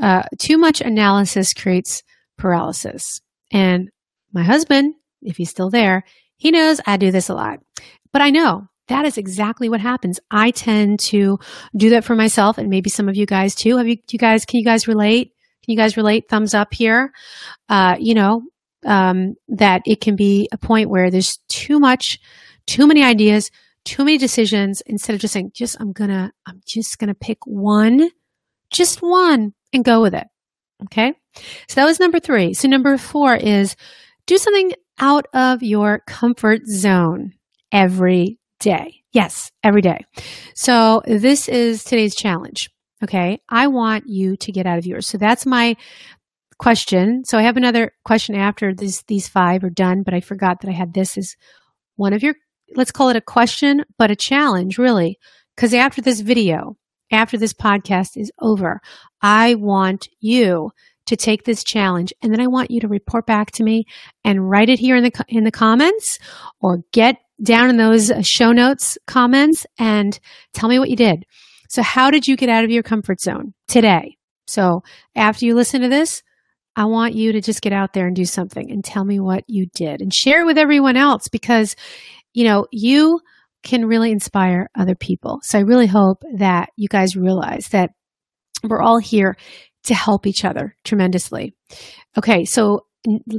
Uh, 0.00 0.22
too 0.38 0.56
much 0.56 0.80
analysis 0.80 1.52
creates 1.52 2.02
paralysis. 2.38 3.20
And 3.50 3.90
my 4.32 4.44
husband, 4.44 4.94
if 5.22 5.36
he's 5.36 5.50
still 5.50 5.70
there, 5.70 6.04
he 6.36 6.50
knows 6.50 6.80
I 6.86 6.96
do 6.96 7.10
this 7.10 7.28
a 7.28 7.34
lot. 7.34 7.60
But 8.12 8.22
I 8.22 8.30
know 8.30 8.68
that 8.88 9.04
is 9.04 9.18
exactly 9.18 9.68
what 9.68 9.80
happens. 9.80 10.20
I 10.30 10.52
tend 10.52 11.00
to 11.00 11.38
do 11.76 11.90
that 11.90 12.04
for 12.04 12.14
myself 12.14 12.58
and 12.58 12.70
maybe 12.70 12.90
some 12.90 13.08
of 13.08 13.16
you 13.16 13.26
guys 13.26 13.54
too. 13.54 13.78
Have 13.78 13.88
you, 13.88 13.96
you 14.10 14.18
guys, 14.18 14.44
can 14.44 14.58
you 14.60 14.64
guys 14.64 14.86
relate? 14.86 15.32
Can 15.66 15.72
you 15.72 15.76
guys 15.76 15.96
relate? 15.96 16.28
Thumbs 16.28 16.54
up 16.54 16.72
here. 16.72 17.10
Uh, 17.68 17.96
you 17.98 18.14
know, 18.14 18.42
um, 18.86 19.34
that 19.48 19.82
it 19.84 20.00
can 20.00 20.14
be 20.14 20.48
a 20.52 20.56
point 20.56 20.90
where 20.90 21.10
there's 21.10 21.40
too 21.48 21.80
much, 21.80 22.20
too 22.68 22.86
many 22.86 23.02
ideas, 23.02 23.50
too 23.84 24.04
many 24.04 24.16
decisions 24.16 24.80
instead 24.86 25.14
of 25.14 25.20
just 25.20 25.34
saying, 25.34 25.50
just, 25.52 25.76
I'm 25.80 25.90
gonna, 25.90 26.32
I'm 26.46 26.60
just 26.64 26.98
gonna 26.98 27.16
pick 27.16 27.38
one, 27.46 28.10
just 28.70 29.02
one 29.02 29.54
and 29.72 29.84
go 29.84 30.00
with 30.02 30.14
it. 30.14 30.28
Okay. 30.84 31.14
So 31.68 31.80
that 31.80 31.84
was 31.84 31.98
number 31.98 32.20
three. 32.20 32.54
So 32.54 32.68
number 32.68 32.96
four 32.96 33.34
is 33.34 33.74
do 34.26 34.38
something 34.38 34.72
out 35.00 35.26
of 35.34 35.64
your 35.64 36.00
comfort 36.06 36.64
zone 36.66 37.32
every 37.72 38.38
day. 38.60 39.02
Yes, 39.12 39.50
every 39.64 39.82
day. 39.82 40.04
So 40.54 41.02
this 41.06 41.48
is 41.48 41.82
today's 41.82 42.14
challenge. 42.14 42.70
Okay. 43.02 43.40
I 43.48 43.66
want 43.66 44.04
you 44.06 44.36
to 44.38 44.52
get 44.52 44.66
out 44.66 44.78
of 44.78 44.86
yours. 44.86 45.06
So 45.06 45.18
that's 45.18 45.44
my 45.44 45.76
question. 46.58 47.24
So 47.24 47.38
I 47.38 47.42
have 47.42 47.56
another 47.56 47.92
question 48.04 48.34
after 48.34 48.74
these, 48.74 49.02
these 49.02 49.28
five 49.28 49.62
are 49.64 49.70
done, 49.70 50.02
but 50.02 50.14
I 50.14 50.20
forgot 50.20 50.60
that 50.60 50.68
I 50.68 50.72
had 50.72 50.94
this 50.94 51.18
is 51.18 51.36
one 51.96 52.12
of 52.12 52.22
your, 52.22 52.34
let's 52.74 52.92
call 52.92 53.10
it 53.10 53.16
a 53.16 53.20
question, 53.20 53.84
but 53.98 54.10
a 54.10 54.16
challenge 54.16 54.78
really. 54.78 55.18
Cause 55.56 55.74
after 55.74 56.00
this 56.00 56.20
video, 56.20 56.76
after 57.10 57.36
this 57.38 57.52
podcast 57.52 58.16
is 58.16 58.32
over, 58.40 58.80
I 59.22 59.54
want 59.54 60.08
you 60.20 60.70
to 61.06 61.16
take 61.16 61.44
this 61.44 61.62
challenge 61.62 62.12
and 62.20 62.32
then 62.32 62.40
I 62.40 62.46
want 62.46 62.70
you 62.70 62.80
to 62.80 62.88
report 62.88 63.26
back 63.26 63.52
to 63.52 63.62
me 63.62 63.84
and 64.24 64.50
write 64.50 64.68
it 64.68 64.78
here 64.78 64.96
in 64.96 65.04
the 65.04 65.24
in 65.28 65.44
the 65.44 65.52
comments 65.52 66.18
or 66.60 66.82
get 66.92 67.18
down 67.42 67.70
in 67.70 67.76
those 67.76 68.10
uh, 68.10 68.22
show 68.24 68.52
notes 68.52 68.98
comments 69.06 69.66
and 69.78 70.18
tell 70.52 70.68
me 70.68 70.78
what 70.78 70.90
you 70.90 70.96
did. 70.96 71.24
So 71.68 71.82
how 71.82 72.10
did 72.10 72.26
you 72.26 72.36
get 72.36 72.48
out 72.48 72.64
of 72.64 72.70
your 72.70 72.82
comfort 72.82 73.20
zone 73.20 73.54
today? 73.68 74.16
So 74.46 74.82
after 75.14 75.44
you 75.46 75.54
listen 75.54 75.82
to 75.82 75.88
this, 75.88 76.22
I 76.76 76.84
want 76.84 77.14
you 77.14 77.32
to 77.32 77.40
just 77.40 77.62
get 77.62 77.72
out 77.72 77.94
there 77.94 78.06
and 78.06 78.14
do 78.14 78.26
something 78.26 78.70
and 78.70 78.84
tell 78.84 79.04
me 79.04 79.18
what 79.18 79.44
you 79.48 79.66
did 79.74 80.02
and 80.02 80.14
share 80.14 80.42
it 80.42 80.46
with 80.46 80.58
everyone 80.58 80.96
else 80.96 81.28
because 81.28 81.74
you 82.36 82.44
know, 82.44 82.66
you 82.70 83.20
can 83.64 83.86
really 83.86 84.12
inspire 84.12 84.68
other 84.78 84.94
people. 84.94 85.40
So 85.42 85.58
I 85.58 85.62
really 85.62 85.86
hope 85.86 86.22
that 86.36 86.68
you 86.76 86.86
guys 86.86 87.16
realize 87.16 87.68
that 87.68 87.90
we're 88.62 88.82
all 88.82 88.98
here 88.98 89.36
to 89.84 89.94
help 89.94 90.26
each 90.26 90.44
other 90.44 90.76
tremendously. 90.84 91.54
Okay, 92.16 92.44
so 92.44 92.86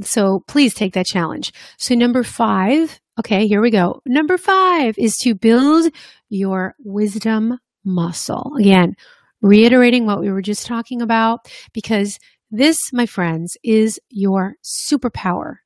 so 0.02 0.40
please 0.48 0.74
take 0.74 0.94
that 0.94 1.06
challenge. 1.06 1.52
So 1.78 1.94
number 1.94 2.24
5, 2.24 3.00
okay, 3.20 3.46
here 3.46 3.60
we 3.60 3.70
go. 3.70 4.00
Number 4.04 4.36
5 4.36 4.96
is 4.98 5.16
to 5.18 5.34
build 5.34 5.92
your 6.28 6.74
wisdom 6.80 7.58
muscle. 7.84 8.52
Again, 8.58 8.94
reiterating 9.40 10.06
what 10.06 10.20
we 10.20 10.30
were 10.30 10.42
just 10.42 10.66
talking 10.66 11.02
about 11.02 11.50
because 11.72 12.18
this, 12.50 12.76
my 12.92 13.06
friends, 13.06 13.56
is 13.62 14.00
your 14.10 14.54
superpower. 14.64 15.56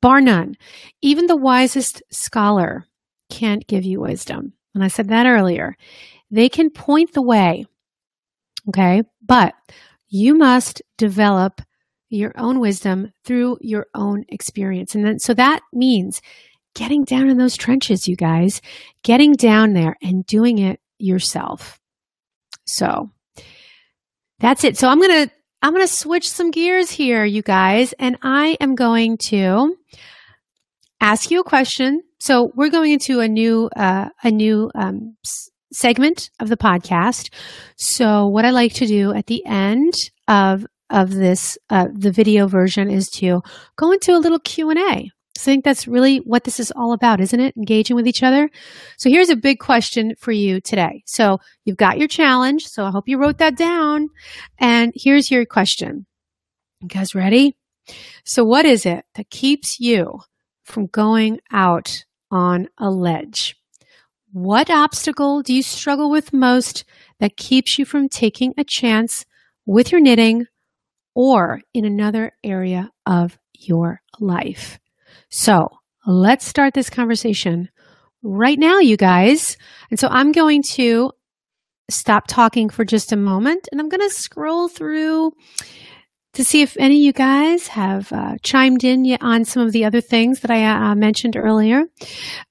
Bar 0.00 0.20
none. 0.20 0.56
Even 1.00 1.26
the 1.26 1.36
wisest 1.36 2.02
scholar 2.10 2.86
can't 3.30 3.66
give 3.66 3.84
you 3.84 4.00
wisdom. 4.00 4.52
And 4.74 4.82
I 4.82 4.88
said 4.88 5.08
that 5.08 5.26
earlier. 5.26 5.76
They 6.30 6.48
can 6.48 6.70
point 6.70 7.12
the 7.12 7.22
way. 7.22 7.66
Okay. 8.68 9.02
But 9.24 9.54
you 10.08 10.34
must 10.34 10.82
develop 10.98 11.60
your 12.08 12.32
own 12.36 12.60
wisdom 12.60 13.12
through 13.24 13.58
your 13.60 13.86
own 13.94 14.24
experience. 14.28 14.94
And 14.94 15.04
then, 15.04 15.18
so 15.18 15.32
that 15.34 15.62
means 15.72 16.20
getting 16.74 17.04
down 17.04 17.28
in 17.28 17.38
those 17.38 17.56
trenches, 17.56 18.06
you 18.06 18.16
guys, 18.16 18.60
getting 19.02 19.32
down 19.32 19.72
there 19.72 19.96
and 20.02 20.26
doing 20.26 20.58
it 20.58 20.80
yourself. 21.02 21.78
So 22.66 23.10
that's 24.38 24.64
it. 24.64 24.76
So 24.78 24.88
I'm 24.88 24.98
going 24.98 25.28
to, 25.28 25.34
I'm 25.62 25.72
going 25.72 25.86
to 25.86 25.92
switch 25.92 26.28
some 26.28 26.50
gears 26.50 26.90
here, 26.90 27.24
you 27.24 27.42
guys, 27.42 27.92
and 27.98 28.16
I 28.22 28.56
am 28.60 28.74
going 28.74 29.18
to 29.28 29.76
ask 31.00 31.30
you 31.30 31.40
a 31.40 31.44
question. 31.44 32.02
So 32.18 32.52
we're 32.54 32.70
going 32.70 32.92
into 32.92 33.20
a 33.20 33.28
new, 33.28 33.68
uh, 33.76 34.08
a 34.22 34.30
new, 34.30 34.70
um, 34.74 35.16
segment 35.72 36.30
of 36.38 36.48
the 36.48 36.56
podcast. 36.56 37.32
So 37.76 38.26
what 38.26 38.44
I 38.44 38.50
like 38.50 38.74
to 38.74 38.86
do 38.86 39.12
at 39.12 39.26
the 39.26 39.44
end 39.46 39.94
of 40.28 40.66
of 40.90 41.10
this 41.10 41.56
uh, 41.70 41.88
the 41.92 42.12
video 42.12 42.46
version 42.46 42.90
is 42.90 43.08
to 43.08 43.40
go 43.76 43.92
into 43.92 44.12
a 44.12 44.20
little 44.20 44.38
Q 44.38 44.70
and 44.70 44.78
A. 44.78 45.10
So 45.34 45.50
I 45.50 45.54
think 45.54 45.64
that's 45.64 45.88
really 45.88 46.18
what 46.18 46.44
this 46.44 46.60
is 46.60 46.70
all 46.72 46.92
about, 46.92 47.20
isn't 47.20 47.40
it? 47.40 47.56
Engaging 47.56 47.96
with 47.96 48.06
each 48.06 48.22
other. 48.22 48.50
So 48.98 49.08
here's 49.08 49.30
a 49.30 49.36
big 49.36 49.58
question 49.58 50.14
for 50.18 50.30
you 50.30 50.60
today. 50.60 51.02
So 51.06 51.38
you've 51.64 51.78
got 51.78 51.98
your 51.98 52.08
challenge. 52.08 52.66
So 52.66 52.84
I 52.84 52.90
hope 52.90 53.08
you 53.08 53.18
wrote 53.18 53.38
that 53.38 53.56
down. 53.56 54.08
And 54.58 54.92
here's 54.94 55.30
your 55.30 55.46
question. 55.46 56.06
You 56.80 56.88
guys 56.88 57.14
ready? 57.14 57.56
So 58.24 58.44
what 58.44 58.66
is 58.66 58.84
it 58.84 59.04
that 59.14 59.30
keeps 59.30 59.80
you 59.80 60.20
from 60.64 60.86
going 60.86 61.40
out 61.50 62.04
on 62.30 62.68
a 62.78 62.90
ledge? 62.90 63.56
What 64.32 64.70
obstacle 64.70 65.42
do 65.42 65.52
you 65.54 65.62
struggle 65.62 66.10
with 66.10 66.32
most 66.32 66.84
that 67.20 67.36
keeps 67.36 67.78
you 67.78 67.84
from 67.84 68.08
taking 68.08 68.54
a 68.56 68.64
chance 68.64 69.24
with 69.66 69.92
your 69.92 70.00
knitting 70.00 70.46
or 71.14 71.60
in 71.74 71.84
another 71.84 72.32
area 72.42 72.90
of 73.06 73.38
your 73.54 74.00
life? 74.18 74.78
So 75.34 75.70
let's 76.06 76.46
start 76.46 76.74
this 76.74 76.90
conversation 76.90 77.70
right 78.22 78.58
now, 78.58 78.80
you 78.80 78.98
guys. 78.98 79.56
And 79.90 79.98
so 79.98 80.06
I'm 80.08 80.30
going 80.30 80.62
to 80.74 81.10
stop 81.90 82.26
talking 82.26 82.68
for 82.68 82.84
just 82.84 83.12
a 83.12 83.16
moment 83.16 83.66
and 83.72 83.80
I'm 83.80 83.88
going 83.88 84.06
to 84.06 84.14
scroll 84.14 84.68
through 84.68 85.32
to 86.34 86.44
see 86.44 86.60
if 86.60 86.76
any 86.78 86.96
of 86.96 87.02
you 87.02 87.12
guys 87.14 87.68
have 87.68 88.12
uh, 88.12 88.36
chimed 88.42 88.84
in 88.84 89.16
on 89.22 89.46
some 89.46 89.66
of 89.66 89.72
the 89.72 89.86
other 89.86 90.02
things 90.02 90.40
that 90.40 90.50
I 90.50 90.66
uh, 90.66 90.94
mentioned 90.94 91.34
earlier. 91.34 91.84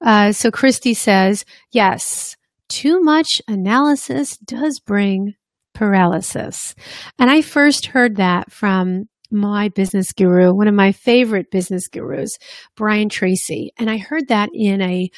Uh, 0.00 0.32
so 0.32 0.50
Christy 0.50 0.92
says, 0.92 1.44
yes, 1.70 2.36
too 2.68 3.00
much 3.00 3.40
analysis 3.46 4.36
does 4.38 4.80
bring 4.80 5.34
paralysis. 5.72 6.74
And 7.16 7.30
I 7.30 7.42
first 7.42 7.86
heard 7.86 8.16
that 8.16 8.50
from 8.50 9.08
my 9.32 9.68
business 9.70 10.12
guru, 10.12 10.54
one 10.54 10.68
of 10.68 10.74
my 10.74 10.92
favorite 10.92 11.50
business 11.50 11.88
gurus, 11.88 12.36
Brian 12.76 13.08
Tracy. 13.08 13.72
And 13.78 13.90
I 13.90 13.98
heard 13.98 14.28
that 14.28 14.50
in 14.54 14.80
a 14.80 15.10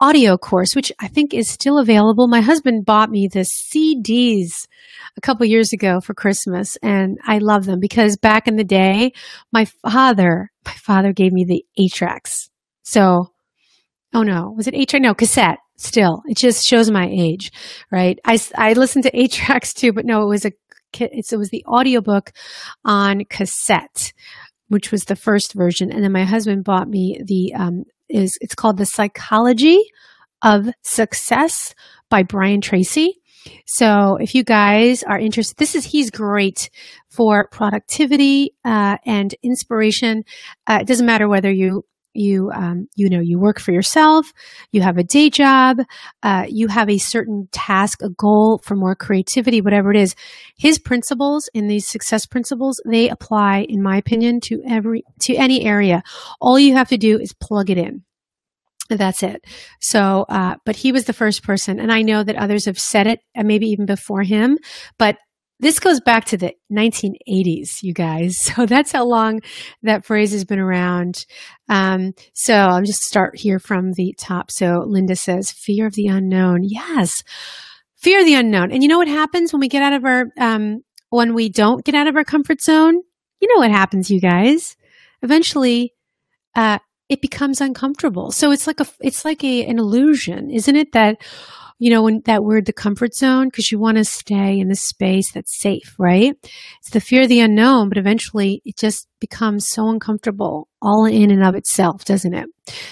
audio 0.00 0.36
course, 0.36 0.74
which 0.74 0.90
I 0.98 1.08
think 1.08 1.34
is 1.34 1.48
still 1.48 1.78
available. 1.78 2.26
My 2.26 2.40
husband 2.40 2.86
bought 2.86 3.10
me 3.10 3.28
the 3.28 3.46
CDs 3.74 4.66
a 5.16 5.20
couple 5.20 5.46
years 5.46 5.72
ago 5.72 6.00
for 6.00 6.14
Christmas 6.14 6.76
and 6.82 7.18
I 7.24 7.38
love 7.38 7.66
them 7.66 7.80
because 7.80 8.16
back 8.16 8.48
in 8.48 8.56
the 8.56 8.64
day, 8.64 9.12
my 9.52 9.66
father, 9.82 10.50
my 10.64 10.72
father 10.72 11.12
gave 11.12 11.32
me 11.32 11.44
the 11.44 11.64
eight 11.78 11.92
tracks. 11.92 12.50
So, 12.82 13.30
oh 14.14 14.22
no, 14.22 14.54
was 14.56 14.66
it 14.66 14.74
eight 14.74 14.88
track? 14.88 15.02
No, 15.02 15.14
cassette 15.14 15.58
still. 15.76 16.22
It 16.26 16.36
just 16.36 16.66
shows 16.66 16.90
my 16.90 17.08
age, 17.10 17.52
right? 17.90 18.18
I, 18.24 18.38
I 18.56 18.72
listened 18.74 19.04
to 19.04 19.18
eight 19.18 19.32
tracks 19.32 19.74
too, 19.74 19.92
but 19.92 20.04
no, 20.04 20.22
it 20.22 20.28
was 20.28 20.44
a, 20.44 20.52
it 20.98 21.36
was 21.36 21.50
the 21.50 21.64
audiobook 21.66 22.32
on 22.84 23.24
cassette, 23.24 24.12
which 24.68 24.90
was 24.90 25.04
the 25.04 25.16
first 25.16 25.52
version. 25.54 25.90
And 25.92 26.02
then 26.04 26.12
my 26.12 26.24
husband 26.24 26.64
bought 26.64 26.88
me 26.88 27.20
the, 27.24 27.54
um, 27.54 27.84
is, 28.08 28.38
it's 28.40 28.54
called 28.54 28.76
The 28.76 28.86
Psychology 28.86 29.80
of 30.42 30.68
Success 30.82 31.74
by 32.08 32.22
Brian 32.22 32.60
Tracy. 32.60 33.16
So 33.66 34.16
if 34.20 34.34
you 34.34 34.44
guys 34.44 35.02
are 35.02 35.18
interested, 35.18 35.56
this 35.56 35.74
is, 35.74 35.84
he's 35.86 36.10
great 36.10 36.70
for 37.08 37.48
productivity, 37.48 38.54
uh, 38.64 38.98
and 39.06 39.34
inspiration. 39.42 40.24
Uh, 40.66 40.78
it 40.82 40.86
doesn't 40.86 41.06
matter 41.06 41.28
whether 41.28 41.50
you, 41.50 41.84
you, 42.14 42.50
um, 42.52 42.88
you 42.96 43.08
know, 43.08 43.20
you 43.20 43.38
work 43.38 43.60
for 43.60 43.72
yourself, 43.72 44.32
you 44.72 44.82
have 44.82 44.98
a 44.98 45.04
day 45.04 45.30
job, 45.30 45.78
uh, 46.22 46.44
you 46.48 46.68
have 46.68 46.88
a 46.90 46.98
certain 46.98 47.48
task, 47.52 48.02
a 48.02 48.10
goal 48.10 48.60
for 48.64 48.74
more 48.74 48.94
creativity, 48.94 49.60
whatever 49.60 49.90
it 49.90 49.96
is. 49.96 50.14
His 50.56 50.78
principles 50.78 51.48
in 51.54 51.68
these 51.68 51.86
success 51.86 52.26
principles, 52.26 52.80
they 52.84 53.08
apply, 53.08 53.66
in 53.68 53.82
my 53.82 53.96
opinion, 53.96 54.40
to 54.44 54.62
every, 54.68 55.04
to 55.20 55.34
any 55.36 55.64
area. 55.64 56.02
All 56.40 56.58
you 56.58 56.74
have 56.74 56.88
to 56.88 56.98
do 56.98 57.18
is 57.18 57.32
plug 57.32 57.70
it 57.70 57.78
in. 57.78 58.02
That's 58.88 59.22
it. 59.22 59.44
So, 59.80 60.26
uh, 60.28 60.56
but 60.64 60.74
he 60.74 60.90
was 60.90 61.04
the 61.04 61.12
first 61.12 61.44
person, 61.44 61.78
and 61.78 61.92
I 61.92 62.02
know 62.02 62.24
that 62.24 62.34
others 62.36 62.64
have 62.64 62.78
said 62.78 63.06
it, 63.06 63.20
and 63.36 63.46
maybe 63.46 63.66
even 63.66 63.86
before 63.86 64.22
him. 64.22 64.58
But 64.98 65.16
this 65.60 65.78
goes 65.78 66.00
back 66.00 66.24
to 66.26 66.36
the 66.36 66.54
1980s, 66.72 67.82
you 67.82 67.94
guys. 67.94 68.38
So 68.50 68.66
that's 68.66 68.92
how 68.92 69.04
long 69.04 69.40
that 69.82 70.04
phrase 70.04 70.32
has 70.32 70.44
been 70.44 70.58
around. 70.58 71.24
Um, 71.68 72.12
so 72.32 72.54
I'll 72.54 72.82
just 72.82 73.02
start 73.02 73.36
here 73.36 73.58
from 73.58 73.92
the 73.92 74.14
top. 74.18 74.50
So 74.50 74.82
Linda 74.86 75.14
says, 75.14 75.52
"Fear 75.52 75.86
of 75.86 75.94
the 75.94 76.06
unknown." 76.06 76.60
Yes, 76.62 77.22
fear 77.96 78.20
of 78.20 78.26
the 78.26 78.34
unknown. 78.34 78.72
And 78.72 78.82
you 78.82 78.88
know 78.88 78.98
what 78.98 79.08
happens 79.08 79.52
when 79.52 79.60
we 79.60 79.68
get 79.68 79.82
out 79.82 79.92
of 79.92 80.04
our 80.04 80.26
um, 80.38 80.82
when 81.10 81.34
we 81.34 81.48
don't 81.48 81.84
get 81.84 81.94
out 81.94 82.08
of 82.08 82.16
our 82.16 82.24
comfort 82.24 82.60
zone? 82.60 82.96
You 83.40 83.48
know 83.54 83.60
what 83.60 83.70
happens, 83.70 84.10
you 84.10 84.20
guys. 84.20 84.76
Eventually, 85.22 85.94
uh, 86.56 86.78
it 87.08 87.20
becomes 87.20 87.60
uncomfortable. 87.60 88.30
So 88.30 88.52
it's 88.52 88.66
like 88.66 88.80
a, 88.80 88.86
it's 89.00 89.24
like 89.24 89.42
a, 89.44 89.66
an 89.66 89.78
illusion, 89.78 90.50
isn't 90.50 90.76
it? 90.76 90.92
That, 90.92 91.16
you 91.80 91.90
know, 91.90 92.02
when 92.02 92.20
that 92.26 92.44
word, 92.44 92.66
the 92.66 92.74
comfort 92.74 93.14
zone, 93.14 93.48
because 93.48 93.72
you 93.72 93.78
want 93.78 93.96
to 93.96 94.04
stay 94.04 94.60
in 94.60 94.68
the 94.68 94.76
space 94.76 95.32
that's 95.32 95.58
safe, 95.58 95.94
right? 95.98 96.36
It's 96.78 96.90
the 96.90 97.00
fear 97.00 97.22
of 97.22 97.30
the 97.30 97.40
unknown, 97.40 97.88
but 97.88 97.96
eventually 97.96 98.60
it 98.66 98.76
just 98.76 99.08
becomes 99.18 99.66
so 99.66 99.88
uncomfortable 99.88 100.68
all 100.82 101.06
in 101.06 101.30
and 101.30 101.42
of 101.42 101.54
itself, 101.54 102.04
doesn't 102.04 102.34
it? 102.34 102.46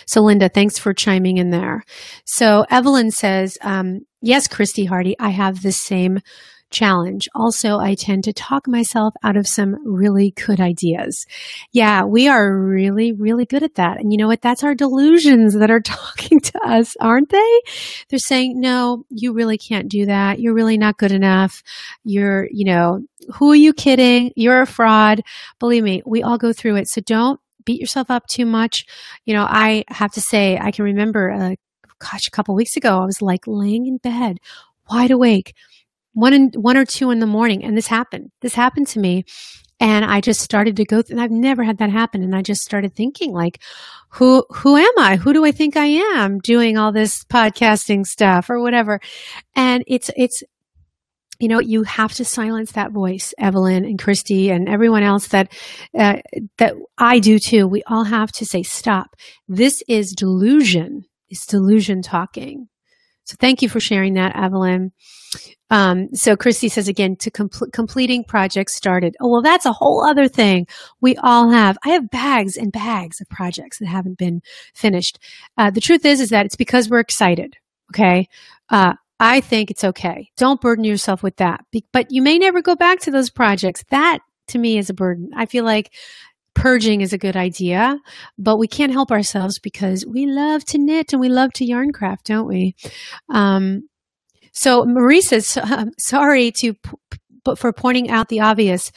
So 0.06 0.22
Linda, 0.22 0.48
thanks 0.48 0.78
for 0.78 0.94
chiming 0.94 1.36
in 1.36 1.50
there. 1.50 1.84
So 2.24 2.64
Evelyn 2.70 3.10
says, 3.10 3.58
um, 3.60 4.00
yes, 4.22 4.48
Christy 4.48 4.86
Hardy, 4.86 5.14
I 5.20 5.30
have 5.30 5.60
the 5.60 5.72
same 5.72 6.20
challenge. 6.70 7.28
Also, 7.34 7.78
I 7.78 7.94
tend 7.94 8.24
to 8.24 8.32
talk 8.32 8.66
myself 8.66 9.14
out 9.22 9.36
of 9.36 9.46
some 9.46 9.76
really 9.84 10.32
good 10.32 10.60
ideas. 10.60 11.24
Yeah, 11.72 12.04
we 12.04 12.28
are 12.28 12.56
really, 12.56 13.12
really 13.12 13.44
good 13.44 13.62
at 13.62 13.76
that. 13.76 13.98
And 13.98 14.12
you 14.12 14.18
know 14.18 14.26
what? 14.26 14.42
That's 14.42 14.64
our 14.64 14.74
delusions 14.74 15.54
that 15.54 15.70
are 15.70 15.80
talking 15.84 16.40
to 16.40 16.58
us, 16.66 16.96
aren't 17.00 17.30
they? 17.30 17.60
They're 18.08 18.18
saying, 18.18 18.60
no, 18.60 19.04
you 19.10 19.32
really 19.32 19.58
can't 19.58 19.88
do 19.88 20.06
that. 20.06 20.40
You're 20.40 20.54
really 20.54 20.78
not 20.78 20.98
good 20.98 21.12
enough. 21.12 21.62
You're, 22.04 22.48
you 22.50 22.64
know, 22.64 23.04
who 23.34 23.50
are 23.50 23.56
you 23.56 23.72
kidding? 23.72 24.32
You're 24.36 24.62
a 24.62 24.66
fraud. 24.66 25.22
Believe 25.58 25.82
me, 25.82 26.02
we 26.06 26.22
all 26.22 26.38
go 26.38 26.52
through 26.52 26.76
it. 26.76 26.88
So 26.88 27.00
don't 27.00 27.40
beat 27.64 27.80
yourself 27.80 28.10
up 28.10 28.26
too 28.26 28.46
much. 28.46 28.84
You 29.26 29.34
know, 29.34 29.46
I 29.48 29.84
have 29.88 30.12
to 30.12 30.20
say, 30.20 30.58
I 30.58 30.70
can 30.70 30.86
remember, 30.86 31.30
uh, 31.30 31.54
gosh, 31.98 32.26
a 32.26 32.30
couple 32.30 32.54
weeks 32.54 32.76
ago, 32.76 32.98
I 32.98 33.04
was 33.04 33.20
like 33.20 33.46
laying 33.46 33.86
in 33.86 33.98
bed, 33.98 34.38
wide 34.90 35.10
awake, 35.10 35.54
one 36.18 36.32
in, 36.32 36.50
one 36.56 36.76
or 36.76 36.84
two 36.84 37.10
in 37.10 37.20
the 37.20 37.26
morning. 37.26 37.64
And 37.64 37.76
this 37.76 37.86
happened. 37.86 38.30
This 38.40 38.54
happened 38.54 38.88
to 38.88 38.98
me. 38.98 39.24
And 39.80 40.04
I 40.04 40.20
just 40.20 40.40
started 40.40 40.74
to 40.76 40.84
go 40.84 41.02
through, 41.02 41.14
and 41.14 41.22
I've 41.22 41.30
never 41.30 41.62
had 41.62 41.78
that 41.78 41.90
happen. 41.90 42.24
And 42.24 42.34
I 42.34 42.42
just 42.42 42.62
started 42.62 42.96
thinking 42.96 43.32
like, 43.32 43.62
who, 44.10 44.44
who 44.50 44.76
am 44.76 44.98
I? 44.98 45.14
Who 45.14 45.32
do 45.32 45.44
I 45.44 45.52
think 45.52 45.76
I 45.76 45.84
am 46.16 46.40
doing 46.40 46.76
all 46.76 46.90
this 46.90 47.22
podcasting 47.24 48.04
stuff 48.04 48.50
or 48.50 48.60
whatever? 48.60 48.98
And 49.54 49.84
it's, 49.86 50.10
it's, 50.16 50.42
you 51.38 51.46
know, 51.46 51.60
you 51.60 51.84
have 51.84 52.12
to 52.14 52.24
silence 52.24 52.72
that 52.72 52.90
voice, 52.90 53.32
Evelyn 53.38 53.84
and 53.84 54.00
Christy 54.00 54.50
and 54.50 54.68
everyone 54.68 55.04
else 55.04 55.28
that, 55.28 55.52
uh, 55.96 56.16
that 56.56 56.74
I 56.98 57.20
do 57.20 57.38
too. 57.38 57.68
We 57.68 57.84
all 57.86 58.02
have 58.02 58.32
to 58.32 58.44
say, 58.44 58.64
stop. 58.64 59.14
This 59.46 59.80
is 59.86 60.10
delusion. 60.10 61.04
It's 61.28 61.46
delusion 61.46 62.02
talking. 62.02 62.66
So 63.28 63.36
thank 63.38 63.60
you 63.60 63.68
for 63.68 63.78
sharing 63.78 64.14
that, 64.14 64.34
Evelyn. 64.34 64.92
Um, 65.70 66.08
so 66.14 66.34
Christy 66.34 66.70
says 66.70 66.88
again, 66.88 67.14
to 67.16 67.30
com- 67.30 67.50
completing 67.74 68.24
projects 68.24 68.74
started. 68.74 69.14
Oh, 69.20 69.28
well, 69.28 69.42
that's 69.42 69.66
a 69.66 69.72
whole 69.72 70.02
other 70.02 70.28
thing. 70.28 70.66
We 71.02 71.14
all 71.16 71.50
have, 71.50 71.76
I 71.84 71.90
have 71.90 72.08
bags 72.08 72.56
and 72.56 72.72
bags 72.72 73.20
of 73.20 73.28
projects 73.28 73.78
that 73.78 73.86
haven't 73.86 74.16
been 74.16 74.40
finished. 74.74 75.18
Uh, 75.58 75.70
the 75.70 75.82
truth 75.82 76.06
is, 76.06 76.20
is 76.20 76.30
that 76.30 76.46
it's 76.46 76.56
because 76.56 76.88
we're 76.88 77.00
excited. 77.00 77.54
Okay. 77.92 78.28
Uh, 78.70 78.94
I 79.20 79.40
think 79.40 79.70
it's 79.70 79.84
okay. 79.84 80.30
Don't 80.38 80.60
burden 80.60 80.84
yourself 80.84 81.22
with 81.22 81.36
that. 81.36 81.66
Be- 81.70 81.84
but 81.92 82.06
you 82.08 82.22
may 82.22 82.38
never 82.38 82.62
go 82.62 82.76
back 82.76 83.00
to 83.00 83.10
those 83.10 83.28
projects. 83.28 83.84
That 83.90 84.20
to 84.48 84.58
me 84.58 84.78
is 84.78 84.88
a 84.88 84.94
burden. 84.94 85.32
I 85.36 85.44
feel 85.44 85.64
like 85.64 85.92
purging 86.58 87.00
is 87.00 87.12
a 87.12 87.18
good 87.18 87.36
idea, 87.36 87.98
but 88.36 88.56
we 88.56 88.66
can't 88.66 88.92
help 88.92 89.12
ourselves 89.12 89.58
because 89.58 90.04
we 90.04 90.26
love 90.26 90.64
to 90.66 90.78
knit 90.78 91.12
and 91.12 91.20
we 91.20 91.28
love 91.28 91.52
to 91.54 91.64
yarn 91.64 91.92
craft, 91.92 92.26
don't 92.26 92.48
we? 92.48 92.74
Um, 93.28 93.88
so 94.52 94.84
Marie 94.84 95.20
says, 95.20 95.56
um, 95.56 95.92
sorry 95.98 96.52
to, 96.60 96.74
but 97.44 97.58
for 97.58 97.72
pointing 97.72 98.10
out 98.10 98.28
the 98.28 98.40
obvious. 98.40 98.90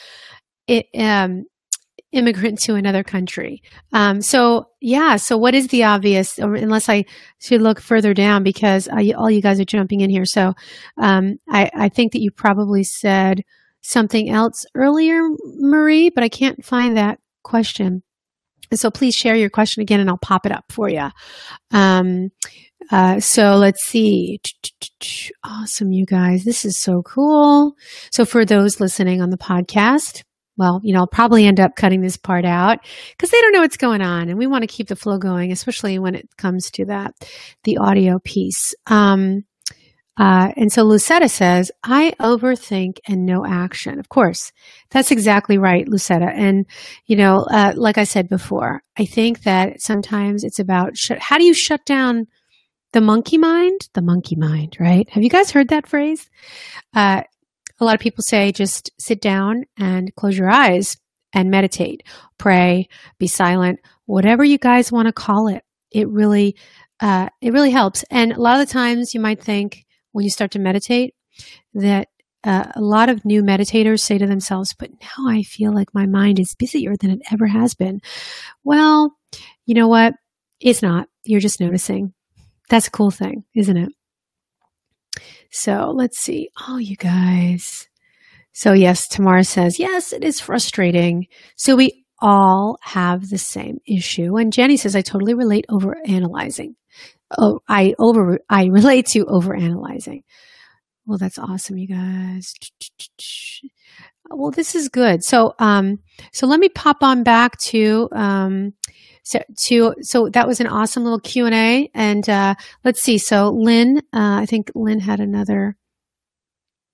It, 0.67 0.88
um, 0.97 1.45
immigrant 2.12 2.60
to 2.60 2.76
another 2.76 3.04
country. 3.04 3.62
Um, 3.93 4.21
so 4.21 4.65
yeah, 4.82 5.15
so 5.15 5.38
what 5.38 5.56
is 5.56 5.67
the 5.69 5.84
obvious? 5.84 6.38
Unless 6.38 6.89
I 6.89 7.06
should 7.39 7.62
look 7.62 7.80
further 7.80 8.13
down 8.13 8.43
because 8.43 8.89
I, 8.91 9.12
all 9.12 9.32
you 9.32 9.41
guys 9.41 9.62
are 9.62 9.65
jumping 9.65 10.02
in 10.02 10.10
here. 10.10 10.26
So 10.26 10.54
um, 10.97 11.38
I, 11.50 11.69
I, 11.74 11.89
think 11.89 12.12
that 12.12 12.21
you 12.21 12.30
probably 12.30 12.84
said 12.84 13.43
something 13.82 14.30
else 14.30 14.65
earlier, 14.76 15.21
Marie, 15.58 16.10
but 16.10 16.24
I 16.24 16.30
can't 16.30 16.65
find 16.65 16.97
that 16.97 17.19
question. 17.43 18.04
So 18.73 18.89
please 18.89 19.15
share 19.15 19.36
your 19.36 19.49
question 19.49 19.82
again, 19.82 19.99
and 19.99 20.10
I'll 20.10 20.17
pop 20.17 20.45
it 20.45 20.51
up 20.51 20.65
for 20.69 20.89
you. 20.89 21.10
Um, 21.71 22.30
uh, 22.89 23.19
so 23.19 23.56
let's 23.56 23.86
see. 23.86 24.39
Awesome, 25.43 25.91
you 25.91 26.06
guys. 26.06 26.43
This 26.43 26.65
is 26.65 26.77
so 26.77 27.01
cool. 27.01 27.73
So 28.12 28.25
for 28.25 28.45
those 28.45 28.80
listening 28.80 29.21
on 29.21 29.30
the 29.30 29.38
podcast, 29.38 30.23
well, 30.58 30.80
you 30.84 30.93
know, 30.93 30.99
I'll 30.99 31.08
probably 31.08 31.45
end 31.45 31.60
up 31.60 31.75
cutting 31.75 32.01
this 32.01 32.17
part 32.17 32.45
out 32.45 32.80
because 33.12 33.30
they 33.30 33.41
don't 33.41 33.54
know 33.54 33.62
what's 33.62 33.77
going 33.77 34.01
on. 34.01 34.30
And 34.30 34.38
we 34.38 34.47
want 34.47 34.63
to 34.63 34.67
keep 34.67 34.88
the 34.88 34.95
flow 34.95 35.17
going, 35.17 35.51
especially 35.51 35.97
when 35.99 36.15
it 36.15 36.30
comes 36.38 36.69
to 36.71 36.86
that, 36.86 37.13
the 37.63 37.77
audio 37.77 38.19
piece. 38.19 38.73
Um, 38.88 39.43
uh, 40.17 40.52
and 40.58 40.71
so 40.71 40.84
Lucetta 40.84 41.30
says, 41.30 41.71
I 41.84 42.13
overthink 42.19 42.97
and 43.08 43.26
no 43.26 43.45
action. 43.45 43.97
Of 44.00 44.10
course, 44.10 44.52
that's 44.89 45.12
exactly 45.12 45.58
right, 45.58 45.88
Lucetta. 45.88 46.30
And, 46.34 46.65
you 47.06 47.15
know, 47.15 47.45
uh, 47.50 47.74
like 47.76 47.97
I 47.97 48.04
said 48.04 48.28
before, 48.28 48.84
I 48.97 49.06
think 49.06 49.43
that 49.43 49.82
sometimes 49.82 50.43
it's 50.43 50.60
about 50.60 50.97
sh- 50.97 51.12
how 51.19 51.38
do 51.38 51.45
you 51.45 51.54
shut 51.54 51.86
down 51.86 52.28
the 52.91 53.02
monkey 53.02 53.38
mind? 53.38 53.88
The 53.93 54.02
monkey 54.02 54.36
mind, 54.36 54.76
right? 54.80 55.10
Have 55.10 55.24
you 55.24 55.30
guys 55.30 55.52
heard 55.52 55.69
that 55.69 55.88
phrase? 55.88 56.30
Uh, 56.93 57.24
a 57.80 57.86
lot 57.86 57.95
of 57.95 58.02
people 58.02 58.24
say 58.28 58.52
just 58.52 58.91
sit 59.00 59.21
down 59.21 59.63
and 59.78 60.13
close 60.15 60.38
your 60.38 60.52
eyes 60.52 60.97
and 61.34 61.50
meditate, 61.50 62.04
pray, 62.38 62.89
be 63.17 63.28
silent, 63.28 63.80
whatever 64.06 64.43
you 64.43 64.58
guys 64.58 64.91
want 64.91 65.08
to 65.08 65.13
call 65.13 65.47
it. 65.47 65.63
It 65.89 66.10
really, 66.10 66.58
uh, 67.00 67.30
it 67.41 67.54
really 67.54 67.71
helps. 67.71 68.04
And 68.12 68.34
a 68.34 68.41
lot 68.41 68.60
of 68.60 68.67
the 68.67 68.74
times 68.74 69.13
you 69.13 69.21
might 69.21 69.41
think, 69.41 69.86
when 70.12 70.24
you 70.24 70.30
start 70.30 70.52
to 70.52 70.60
meditate 70.60 71.13
that 71.74 72.08
uh, 72.43 72.65
a 72.76 72.82
lot 72.82 73.10
of 73.10 73.24
new 73.24 73.43
meditators 73.43 74.00
say 74.00 74.17
to 74.17 74.26
themselves, 74.26 74.74
but 74.78 74.89
now 74.91 75.30
I 75.30 75.43
feel 75.43 75.74
like 75.74 75.93
my 75.93 76.08
mind 76.08 76.39
is 76.39 76.56
busier 76.58 76.95
than 77.00 77.12
it 77.12 77.21
ever 77.32 77.47
has 77.47 77.76
been. 77.76 78.02
Well, 78.63 79.15
you 79.65 79.76
know 79.76 79.88
what? 79.88 80.13
It's 80.60 80.82
not. 80.82 81.08
You're 81.24 81.39
just 81.39 81.60
noticing. 81.60 82.13
That's 82.69 82.88
a 82.88 82.91
cool 82.91 83.12
thing, 83.12 83.43
isn't 83.56 83.78
it? 83.78 83.89
So 85.52 85.93
let's 85.95 86.17
see. 86.17 86.50
Oh, 86.67 86.78
you 86.78 86.95
guys. 86.95 87.88
So, 88.54 88.74
yes, 88.74 89.08
Tamara 89.08 89.43
says, 89.43 89.80
yes, 89.80 90.12
it 90.12 90.24
is 90.24 90.39
frustrating. 90.39 91.28
So, 91.56 91.76
we 91.76 92.06
all 92.19 92.78
have 92.82 93.30
the 93.30 93.38
same 93.38 93.78
issue. 93.88 94.36
And 94.38 94.52
Jenny 94.52 94.78
says, 94.78 94.95
I 94.95 95.02
totally 95.02 95.34
relate 95.34 95.65
over 95.69 95.95
analyzing 96.06 96.76
oh, 97.38 97.60
I 97.67 97.96
over, 98.00 98.39
I 98.50 98.65
relate 98.65 99.08
to 99.08 99.26
over 99.26 99.56
analyzing. 99.56 100.24
Well, 101.06 101.17
that's 101.17 101.39
awesome, 101.39 101.78
you 101.78 101.88
guys. 101.88 102.54
Well, 104.30 104.52
this 104.52 104.76
is 104.76 104.88
good. 104.88 105.24
So, 105.24 105.54
um, 105.60 106.00
so 106.32 106.48
let 106.48 106.60
me 106.60 106.70
pop 106.70 106.98
on 107.02 107.24
back 107.24 107.58
to, 107.65 108.08
um, 108.12 108.74
so 109.24 109.39
to, 109.65 109.96
so 110.02 110.30
that 110.30 110.48
was 110.48 110.60
an 110.60 110.67
awesome 110.67 111.04
little 111.04 111.20
Q 111.20 111.48
and 111.48 111.56
A. 111.56 111.89
And, 111.94 112.30
uh, 112.30 112.56
let's 112.86 113.02
see. 113.02 113.17
So 113.17 113.50
Lynn, 113.50 113.98
uh, 114.13 114.39
I 114.41 114.46
think 114.46 114.72
Lynn 114.76 115.00
had 115.00 115.20
another, 115.20 115.76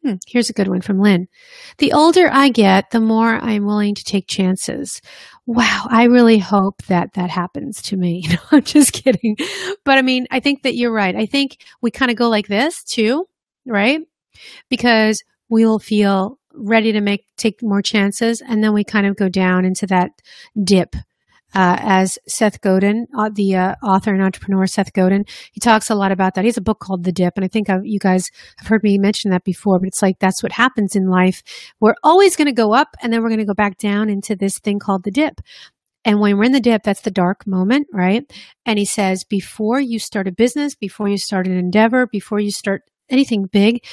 Hmm, 0.04 0.16
here's 0.28 0.50
a 0.50 0.54
good 0.54 0.68
one 0.68 0.82
from 0.82 1.00
Lynn. 1.00 1.28
The 1.80 1.94
older 1.94 2.30
I 2.32 2.50
get, 2.50 2.92
the 2.92 3.00
more 3.00 3.36
I'm 3.36 3.66
willing 3.66 3.96
to 3.96 4.04
take 4.04 4.28
chances. 4.28 5.02
Wow, 5.46 5.88
I 5.90 6.04
really 6.04 6.38
hope 6.38 6.84
that 6.84 7.14
that 7.14 7.30
happens 7.30 7.82
to 7.84 7.98
me. 7.98 8.28
I'm 8.52 8.64
just 8.64 8.94
kidding. 8.94 9.38
But 9.84 9.98
I 9.98 10.02
mean, 10.02 10.28
I 10.30 10.40
think 10.40 10.64
that 10.64 10.76
you're 10.76 10.94
right. 10.94 11.16
I 11.16 11.26
think 11.26 11.58
we 11.82 11.92
kind 11.92 12.12
of 12.12 12.18
go 12.18 12.30
like 12.30 12.48
this 12.48 12.84
too, 12.84 13.28
right? 13.66 14.02
Because 14.70 15.24
we'll 15.50 15.80
feel 15.80 16.40
ready 16.54 16.92
to 16.92 17.02
make 17.02 17.26
take 17.38 17.62
more 17.62 17.82
chances 17.82 18.42
and 18.42 18.64
then 18.64 18.74
we 18.74 18.84
kind 18.84 19.06
of 19.06 19.16
go 19.16 19.30
down 19.30 19.64
into 19.64 19.86
that 19.86 20.10
dip 20.64 20.96
uh, 21.56 21.78
as 21.80 22.20
Seth 22.28 22.62
Godin, 22.62 23.08
uh, 23.18 23.30
the 23.34 23.56
uh, 23.56 23.76
author 23.84 24.14
and 24.14 24.22
entrepreneur 24.22 24.68
Seth 24.68 24.94
Godin. 24.94 25.26
He 25.52 25.60
talks 25.60 25.90
a 25.90 25.96
lot 25.96 26.12
about 26.12 26.36
that. 26.36 26.44
He 26.44 26.50
has 26.50 26.58
a 26.58 26.62
book 26.62 26.80
called 26.80 27.04
The 27.04 27.12
Dip, 27.12 27.34
and 27.36 27.46
I 27.46 27.48
think 27.48 27.70
I've, 27.70 27.86
you 27.86 28.00
guys 28.00 28.30
have 28.58 28.68
heard 28.68 28.84
me 28.84 28.98
mention 28.98 29.32
that 29.32 29.44
before. 29.44 29.80
But 29.80 29.88
it's 29.88 30.02
like 30.02 30.20
that's 30.20 30.44
what 30.44 30.52
happens 30.52 30.96
in 30.96 31.10
life. 31.10 31.42
We're 31.80 31.96
always 32.04 32.36
going 32.36 32.48
to 32.48 32.52
go 32.52 32.74
up, 32.74 32.96
and 33.02 33.12
then 33.12 33.22
we're 33.22 33.30
going 33.30 33.40
to 33.40 33.46
go 33.46 33.54
back 33.54 33.78
down 33.78 34.10
into 34.10 34.36
this 34.36 34.60
thing 34.60 34.80
called 34.80 35.04
the 35.04 35.12
dip. 35.12 35.42
And 36.06 36.20
when 36.20 36.38
we're 36.38 36.46
in 36.46 36.52
the 36.54 36.60
dip, 36.60 36.84
that's 36.84 37.02
the 37.02 37.12
dark 37.12 37.46
moment, 37.46 37.88
right? 37.92 38.24
And 38.66 38.80
he 38.80 38.86
says, 38.86 39.26
before 39.26 39.80
you 39.80 40.00
start 40.00 40.28
a 40.28 40.32
business, 40.32 40.74
before 40.74 41.10
you 41.10 41.18
start 41.18 41.48
an 41.48 41.58
endeavor, 41.58 42.08
before 42.08 42.40
you 42.40 42.52
start 42.52 42.84
anything 43.10 43.46
big, 43.46 43.84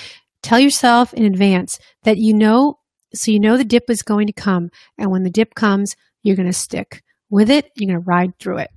tell 0.42 0.60
yourself 0.60 1.12
in 1.14 1.24
advance 1.24 1.80
that 2.04 2.18
you 2.18 2.32
know, 2.32 2.78
so 3.14 3.32
you 3.32 3.40
know 3.40 3.56
the 3.56 3.64
dip 3.64 3.90
is 3.90 4.02
going 4.02 4.28
to 4.28 4.32
come. 4.32 4.70
And 4.96 5.10
when 5.10 5.24
the 5.24 5.30
dip 5.30 5.54
comes, 5.54 5.96
you're 6.22 6.36
going 6.36 6.46
to 6.46 6.52
stick 6.52 7.02
with 7.30 7.50
it. 7.50 7.70
You're 7.76 7.92
going 7.92 8.02
to 8.02 8.06
ride 8.06 8.38
through 8.38 8.58
it. 8.58 8.70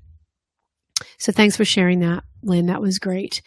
So 1.19 1.31
thanks 1.31 1.55
for 1.57 1.65
sharing 1.65 1.99
that, 1.99 2.23
Lynn. 2.43 2.67
That 2.67 2.81
was 2.81 2.99
great. 2.99 3.41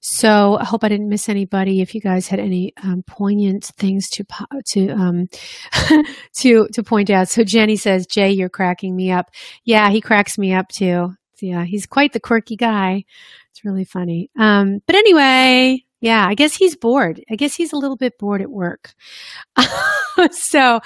So 0.00 0.56
I 0.58 0.64
hope 0.64 0.84
I 0.84 0.88
didn't 0.88 1.08
miss 1.08 1.28
anybody. 1.28 1.80
If 1.80 1.94
you 1.94 2.00
guys 2.00 2.28
had 2.28 2.40
any 2.40 2.72
um, 2.82 3.02
poignant 3.06 3.64
things 3.64 4.08
to 4.10 4.24
to 4.72 4.88
um, 4.90 5.28
to 6.38 6.68
to 6.68 6.82
point 6.82 7.10
out. 7.10 7.28
So 7.28 7.44
Jenny 7.44 7.76
says, 7.76 8.06
"Jay, 8.06 8.30
you're 8.30 8.48
cracking 8.48 8.94
me 8.94 9.10
up." 9.10 9.30
Yeah, 9.64 9.90
he 9.90 10.00
cracks 10.00 10.38
me 10.38 10.52
up 10.52 10.68
too. 10.68 11.14
Yeah, 11.40 11.64
he's 11.64 11.86
quite 11.86 12.12
the 12.12 12.20
quirky 12.20 12.56
guy. 12.56 13.04
It's 13.50 13.64
really 13.64 13.84
funny. 13.84 14.30
Um, 14.38 14.78
but 14.86 14.94
anyway, 14.94 15.84
yeah, 16.00 16.26
I 16.26 16.34
guess 16.34 16.54
he's 16.54 16.76
bored. 16.76 17.22
I 17.30 17.36
guess 17.36 17.54
he's 17.54 17.72
a 17.72 17.76
little 17.76 17.96
bit 17.96 18.18
bored 18.18 18.42
at 18.42 18.50
work. 18.50 18.94
so, 20.30 20.80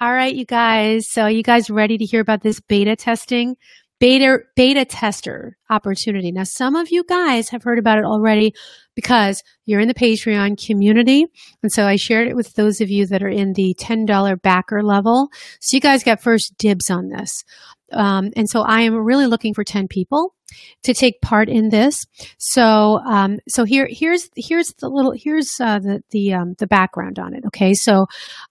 all 0.00 0.12
right, 0.12 0.34
you 0.34 0.44
guys. 0.44 1.08
So, 1.08 1.26
you 1.26 1.42
guys 1.42 1.70
ready 1.70 1.96
to 1.98 2.04
hear 2.04 2.20
about 2.20 2.42
this 2.42 2.60
beta 2.60 2.96
testing? 2.96 3.56
Beta 3.98 4.40
beta 4.54 4.84
tester 4.84 5.56
opportunity. 5.70 6.30
Now, 6.30 6.44
some 6.44 6.76
of 6.76 6.90
you 6.90 7.04
guys 7.04 7.48
have 7.48 7.62
heard 7.62 7.78
about 7.78 7.98
it 7.98 8.04
already 8.04 8.52
because 8.94 9.42
you're 9.64 9.80
in 9.80 9.88
the 9.88 9.94
Patreon 9.94 10.64
community. 10.64 11.26
And 11.62 11.72
so 11.72 11.86
I 11.86 11.96
shared 11.96 12.28
it 12.28 12.36
with 12.36 12.54
those 12.54 12.80
of 12.80 12.90
you 12.90 13.06
that 13.06 13.22
are 13.22 13.28
in 13.28 13.52
the 13.52 13.74
$10 13.78 14.42
backer 14.42 14.82
level. 14.82 15.28
So 15.60 15.76
you 15.76 15.80
guys 15.80 16.02
got 16.02 16.20
first 16.20 16.56
dibs 16.58 16.90
on 16.90 17.08
this. 17.08 17.44
Um, 17.92 18.30
and 18.36 18.48
so 18.48 18.62
I 18.62 18.80
am 18.80 18.94
really 18.94 19.26
looking 19.26 19.54
for 19.54 19.62
10 19.62 19.86
people 19.86 20.34
to 20.82 20.94
take 20.94 21.20
part 21.20 21.48
in 21.48 21.68
this. 21.68 22.04
So, 22.38 22.98
um, 23.06 23.38
so 23.48 23.64
here, 23.64 23.86
here's, 23.90 24.28
here's 24.34 24.72
the 24.80 24.88
little, 24.88 25.12
here's, 25.12 25.50
uh, 25.60 25.78
the, 25.78 26.02
the, 26.10 26.34
um, 26.34 26.54
the 26.58 26.66
background 26.66 27.18
on 27.18 27.34
it. 27.34 27.44
Okay. 27.46 27.74
So 27.74 28.06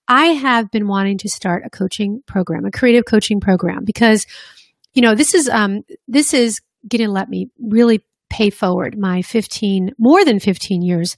I 0.07 0.27
have 0.27 0.71
been 0.71 0.87
wanting 0.87 1.17
to 1.19 1.29
start 1.29 1.63
a 1.65 1.69
coaching 1.69 2.23
program, 2.27 2.65
a 2.65 2.71
creative 2.71 3.05
coaching 3.05 3.39
program 3.39 3.83
because, 3.83 4.25
you 4.95 5.01
know, 5.01 5.13
this 5.13 5.35
is, 5.35 5.47
um, 5.49 5.83
this 6.07 6.33
is 6.33 6.59
to 6.89 7.07
let 7.09 7.29
me 7.29 7.49
really 7.59 8.03
pay 8.29 8.49
forward 8.49 8.97
my 8.97 9.21
15, 9.21 9.91
more 9.99 10.25
than 10.25 10.39
15 10.39 10.81
years 10.81 11.15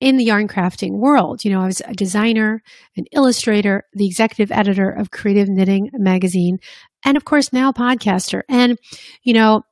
in 0.00 0.16
the 0.16 0.24
yarn 0.24 0.48
crafting 0.48 0.92
world. 0.92 1.44
You 1.44 1.52
know, 1.52 1.60
I 1.60 1.66
was 1.66 1.82
a 1.84 1.92
designer, 1.92 2.62
an 2.96 3.04
illustrator, 3.12 3.84
the 3.92 4.06
executive 4.06 4.56
editor 4.56 4.90
of 4.90 5.10
Creative 5.10 5.48
Knitting 5.48 5.90
Magazine, 5.94 6.58
and 7.04 7.16
of 7.16 7.24
course 7.24 7.52
now 7.52 7.72
podcaster. 7.72 8.42
And, 8.48 8.78
you 9.22 9.34
know, 9.34 9.62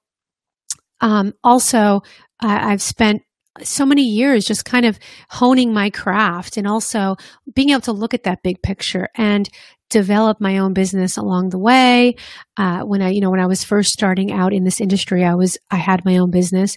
um, 1.00 1.32
also 1.44 2.02
I've 2.40 2.82
spent 2.82 3.22
so 3.62 3.86
many 3.86 4.02
years 4.02 4.44
just 4.44 4.64
kind 4.64 4.84
of 4.84 4.98
honing 5.30 5.72
my 5.72 5.90
craft 5.90 6.56
and 6.56 6.66
also 6.66 7.16
being 7.54 7.70
able 7.70 7.80
to 7.82 7.92
look 7.92 8.12
at 8.12 8.24
that 8.24 8.42
big 8.42 8.62
picture 8.62 9.08
and 9.16 9.48
develop 9.90 10.40
my 10.40 10.58
own 10.58 10.72
business 10.72 11.16
along 11.16 11.50
the 11.50 11.58
way. 11.58 12.16
Uh, 12.56 12.80
when 12.82 13.02
I, 13.02 13.10
you 13.10 13.20
know, 13.20 13.30
when 13.30 13.40
I 13.40 13.46
was 13.46 13.64
first 13.64 13.92
starting 13.92 14.32
out 14.32 14.52
in 14.52 14.64
this 14.64 14.80
industry, 14.80 15.24
I 15.24 15.34
was, 15.34 15.58
I 15.70 15.76
had 15.76 16.04
my 16.04 16.18
own 16.18 16.30
business 16.30 16.76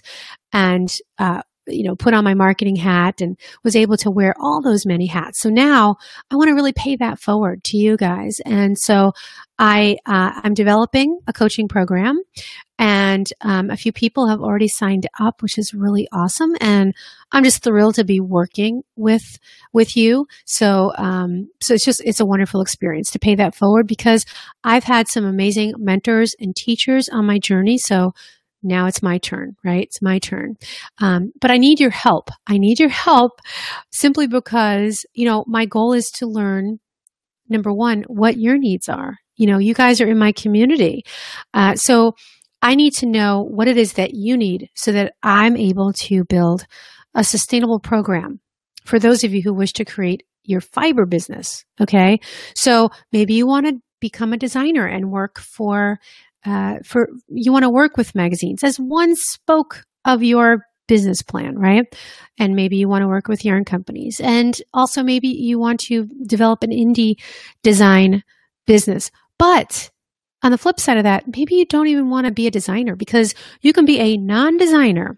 and, 0.52 0.92
uh, 1.18 1.42
you 1.66 1.84
know, 1.84 1.94
put 1.94 2.14
on 2.14 2.24
my 2.24 2.34
marketing 2.34 2.76
hat 2.76 3.20
and 3.20 3.38
was 3.64 3.76
able 3.76 3.96
to 3.98 4.10
wear 4.10 4.34
all 4.40 4.60
those 4.62 4.86
many 4.86 5.06
hats. 5.06 5.40
So 5.40 5.48
now 5.48 5.96
I 6.30 6.36
want 6.36 6.48
to 6.48 6.54
really 6.54 6.72
pay 6.72 6.96
that 6.96 7.20
forward 7.20 7.64
to 7.64 7.76
you 7.76 7.96
guys. 7.96 8.40
And 8.44 8.78
so 8.78 9.12
I, 9.58 9.98
uh, 10.06 10.40
I'm 10.42 10.54
developing 10.54 11.20
a 11.26 11.32
coaching 11.32 11.68
program 11.68 12.20
and 12.80 13.30
um, 13.42 13.68
a 13.68 13.76
few 13.76 13.92
people 13.92 14.26
have 14.28 14.40
already 14.40 14.66
signed 14.66 15.06
up, 15.20 15.42
which 15.42 15.58
is 15.58 15.74
really 15.74 16.08
awesome. 16.12 16.56
And 16.62 16.94
I'm 17.30 17.44
just 17.44 17.62
thrilled 17.62 17.96
to 17.96 18.04
be 18.04 18.20
working 18.20 18.82
with 18.96 19.38
with 19.74 19.98
you. 19.98 20.26
So 20.46 20.92
um, 20.96 21.50
so 21.60 21.74
it's 21.74 21.84
just 21.84 22.00
it's 22.06 22.20
a 22.20 22.26
wonderful 22.26 22.62
experience 22.62 23.10
to 23.10 23.18
pay 23.18 23.34
that 23.34 23.54
forward 23.54 23.86
because 23.86 24.24
I've 24.64 24.84
had 24.84 25.08
some 25.08 25.26
amazing 25.26 25.74
mentors 25.76 26.34
and 26.40 26.56
teachers 26.56 27.10
on 27.10 27.26
my 27.26 27.38
journey. 27.38 27.76
So 27.76 28.14
now 28.62 28.86
it's 28.86 29.02
my 29.02 29.18
turn, 29.18 29.56
right? 29.64 29.84
It's 29.84 30.02
my 30.02 30.18
turn. 30.18 30.56
Um, 30.98 31.32
but 31.40 31.50
I 31.50 31.56
need 31.56 31.80
your 31.80 31.90
help. 31.90 32.30
I 32.46 32.58
need 32.58 32.78
your 32.78 32.88
help 32.88 33.40
simply 33.90 34.26
because, 34.26 35.04
you 35.14 35.26
know, 35.26 35.44
my 35.46 35.66
goal 35.66 35.92
is 35.92 36.10
to 36.12 36.26
learn 36.26 36.78
number 37.48 37.72
one, 37.72 38.04
what 38.06 38.38
your 38.38 38.58
needs 38.58 38.88
are. 38.88 39.16
You 39.36 39.46
know, 39.46 39.58
you 39.58 39.74
guys 39.74 40.00
are 40.00 40.08
in 40.08 40.18
my 40.18 40.32
community. 40.32 41.04
Uh, 41.54 41.74
so 41.74 42.14
I 42.62 42.74
need 42.74 42.94
to 42.96 43.06
know 43.06 43.42
what 43.42 43.68
it 43.68 43.76
is 43.76 43.94
that 43.94 44.14
you 44.14 44.36
need 44.36 44.68
so 44.74 44.92
that 44.92 45.14
I'm 45.22 45.56
able 45.56 45.92
to 45.94 46.24
build 46.24 46.66
a 47.14 47.24
sustainable 47.24 47.80
program 47.80 48.40
for 48.84 48.98
those 48.98 49.24
of 49.24 49.34
you 49.34 49.42
who 49.42 49.54
wish 49.54 49.72
to 49.74 49.84
create 49.84 50.22
your 50.44 50.60
fiber 50.60 51.06
business. 51.06 51.64
Okay. 51.80 52.20
So 52.54 52.90
maybe 53.12 53.34
you 53.34 53.46
want 53.46 53.66
to 53.66 53.80
become 54.00 54.32
a 54.32 54.38
designer 54.38 54.86
and 54.86 55.10
work 55.10 55.38
for 55.38 55.98
uh, 56.44 56.78
for 56.84 57.08
you 57.28 57.52
want 57.52 57.64
to 57.64 57.70
work 57.70 57.96
with 57.96 58.14
magazines 58.14 58.64
as 58.64 58.78
one 58.78 59.14
spoke 59.16 59.84
of 60.04 60.22
your 60.22 60.64
business 60.90 61.22
plan, 61.22 61.56
right? 61.56 61.86
And 62.38 62.56
maybe 62.56 62.76
you 62.76 62.88
want 62.88 63.02
to 63.02 63.08
work 63.08 63.28
with 63.28 63.44
yarn 63.44 63.64
companies. 63.64 64.20
And 64.20 64.60
also 64.74 65.04
maybe 65.04 65.28
you 65.28 65.58
want 65.58 65.78
to 65.80 66.06
develop 66.26 66.64
an 66.64 66.70
indie 66.70 67.14
design 67.62 68.24
business. 68.66 69.12
But 69.38 69.90
on 70.42 70.50
the 70.50 70.58
flip 70.58 70.80
side 70.80 70.96
of 70.96 71.04
that, 71.04 71.24
maybe 71.28 71.54
you 71.54 71.64
don't 71.64 71.86
even 71.86 72.10
want 72.10 72.26
to 72.26 72.32
be 72.32 72.48
a 72.48 72.50
designer 72.50 72.96
because 72.96 73.34
you 73.60 73.72
can 73.72 73.84
be 73.84 74.00
a 74.00 74.16
non 74.16 74.56
designer 74.56 75.16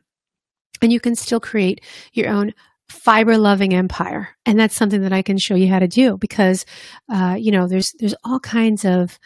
and 0.83 0.93
you 0.93 1.01
can 1.01 1.15
still 1.15 1.41
create 1.41 1.81
your 2.13 2.29
own 2.29 2.53
fiber 2.91 3.39
loving 3.39 3.73
empire. 3.73 4.29
And 4.45 4.61
that's 4.61 4.77
something 4.77 5.01
that 5.03 5.13
I 5.13 5.23
can 5.23 5.39
show 5.39 5.55
you 5.55 5.69
how 5.69 5.79
to 5.79 5.89
do 5.89 6.19
because, 6.19 6.67
uh, 7.11 7.37
you 7.39 7.51
know, 7.51 7.67
there's, 7.67 7.95
there's 7.99 8.15
all 8.25 8.41
kinds 8.41 8.85
of 8.85 9.19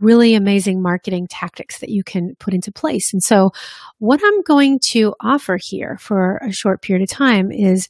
really 0.00 0.34
amazing 0.34 0.82
marketing 0.82 1.26
tactics 1.28 1.78
that 1.78 1.88
you 1.88 2.02
can 2.02 2.34
put 2.38 2.54
into 2.54 2.72
place. 2.72 3.12
And 3.12 3.22
so, 3.22 3.50
what 3.98 4.20
I'm 4.24 4.42
going 4.42 4.80
to 4.90 5.14
offer 5.20 5.58
here 5.60 5.96
for 6.00 6.38
a 6.38 6.52
short 6.52 6.82
period 6.82 7.02
of 7.02 7.16
time 7.16 7.50
is 7.50 7.88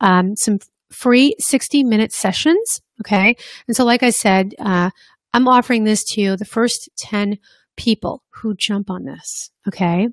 um, 0.00 0.36
some 0.36 0.58
free 0.90 1.34
60 1.38 1.84
minute 1.84 2.12
sessions. 2.12 2.80
Okay. 3.00 3.36
And 3.66 3.76
so, 3.76 3.84
like 3.84 4.02
I 4.02 4.10
said, 4.10 4.54
uh, 4.58 4.90
I'm 5.32 5.48
offering 5.48 5.84
this 5.84 6.04
to 6.14 6.36
the 6.36 6.44
first 6.44 6.88
10 6.98 7.38
people 7.76 8.22
who 8.30 8.54
jump 8.54 8.90
on 8.90 9.04
this. 9.04 9.50
Okay. 9.68 10.08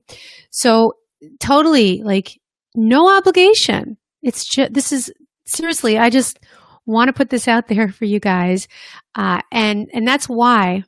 So, 0.52 0.94
totally 1.40 2.04
like 2.04 2.40
no 2.76 3.16
obligation. 3.18 3.98
It's 4.22 4.46
just, 4.46 4.74
this 4.74 4.92
is 4.92 5.12
seriously, 5.46 5.98
I 5.98 6.10
just 6.10 6.40
want 6.86 7.10
to 7.10 7.14
put 7.14 7.30
this 7.30 7.48
out 7.48 7.68
there 7.68 7.90
for 7.92 8.06
you 8.06 8.20
guys. 8.20 8.68
Uh, 9.16 9.42
and, 9.52 9.90
and 9.94 10.08
that's 10.08 10.28
why 10.28 10.84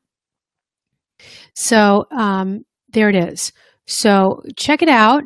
So 1.55 2.05
um, 2.11 2.65
there 2.89 3.09
it 3.09 3.15
is. 3.15 3.51
So 3.85 4.43
check 4.55 4.81
it 4.81 4.89
out. 4.89 5.23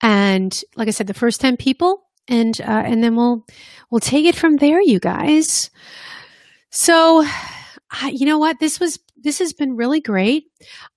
And 0.00 0.58
like 0.76 0.88
I 0.88 0.92
said, 0.92 1.06
the 1.06 1.14
first 1.14 1.40
10 1.40 1.56
people 1.56 2.04
and, 2.28 2.60
uh, 2.60 2.82
and 2.84 3.02
then 3.02 3.16
we'll, 3.16 3.44
we'll 3.90 4.00
take 4.00 4.26
it 4.26 4.36
from 4.36 4.56
there, 4.56 4.80
you 4.80 5.00
guys. 5.00 5.70
So, 6.70 7.24
you 8.10 8.26
know 8.26 8.38
what? 8.38 8.60
This 8.60 8.78
was, 8.78 8.98
this 9.16 9.38
has 9.40 9.52
been 9.52 9.76
really 9.76 10.00
great. 10.00 10.44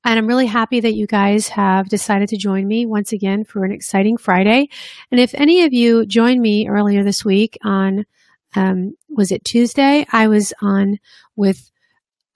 And 0.04 0.20
I'm 0.20 0.28
really 0.28 0.46
happy 0.46 0.80
that 0.82 0.94
you 0.94 1.08
guys 1.08 1.48
have 1.50 1.90
decided 1.90 2.30
to 2.30 2.38
join 2.38 2.68
me 2.68 2.86
once 2.86 3.14
again 3.14 3.44
for 3.44 3.64
an 3.64 3.72
exciting 3.72 4.18
Friday. 4.18 4.68
And 5.10 5.20
if 5.20 5.34
any 5.34 5.64
of 5.64 5.74
you 5.74 6.06
joined 6.06 6.42
me 6.42 6.68
earlier 6.68 7.04
this 7.04 7.26
week 7.26 7.58
on, 7.64 8.06
um, 8.56 8.96
was 9.10 9.32
it 9.32 9.46
Tuesday? 9.46 10.06
I 10.12 10.28
was 10.28 10.54
on 10.62 11.00
with, 11.36 11.72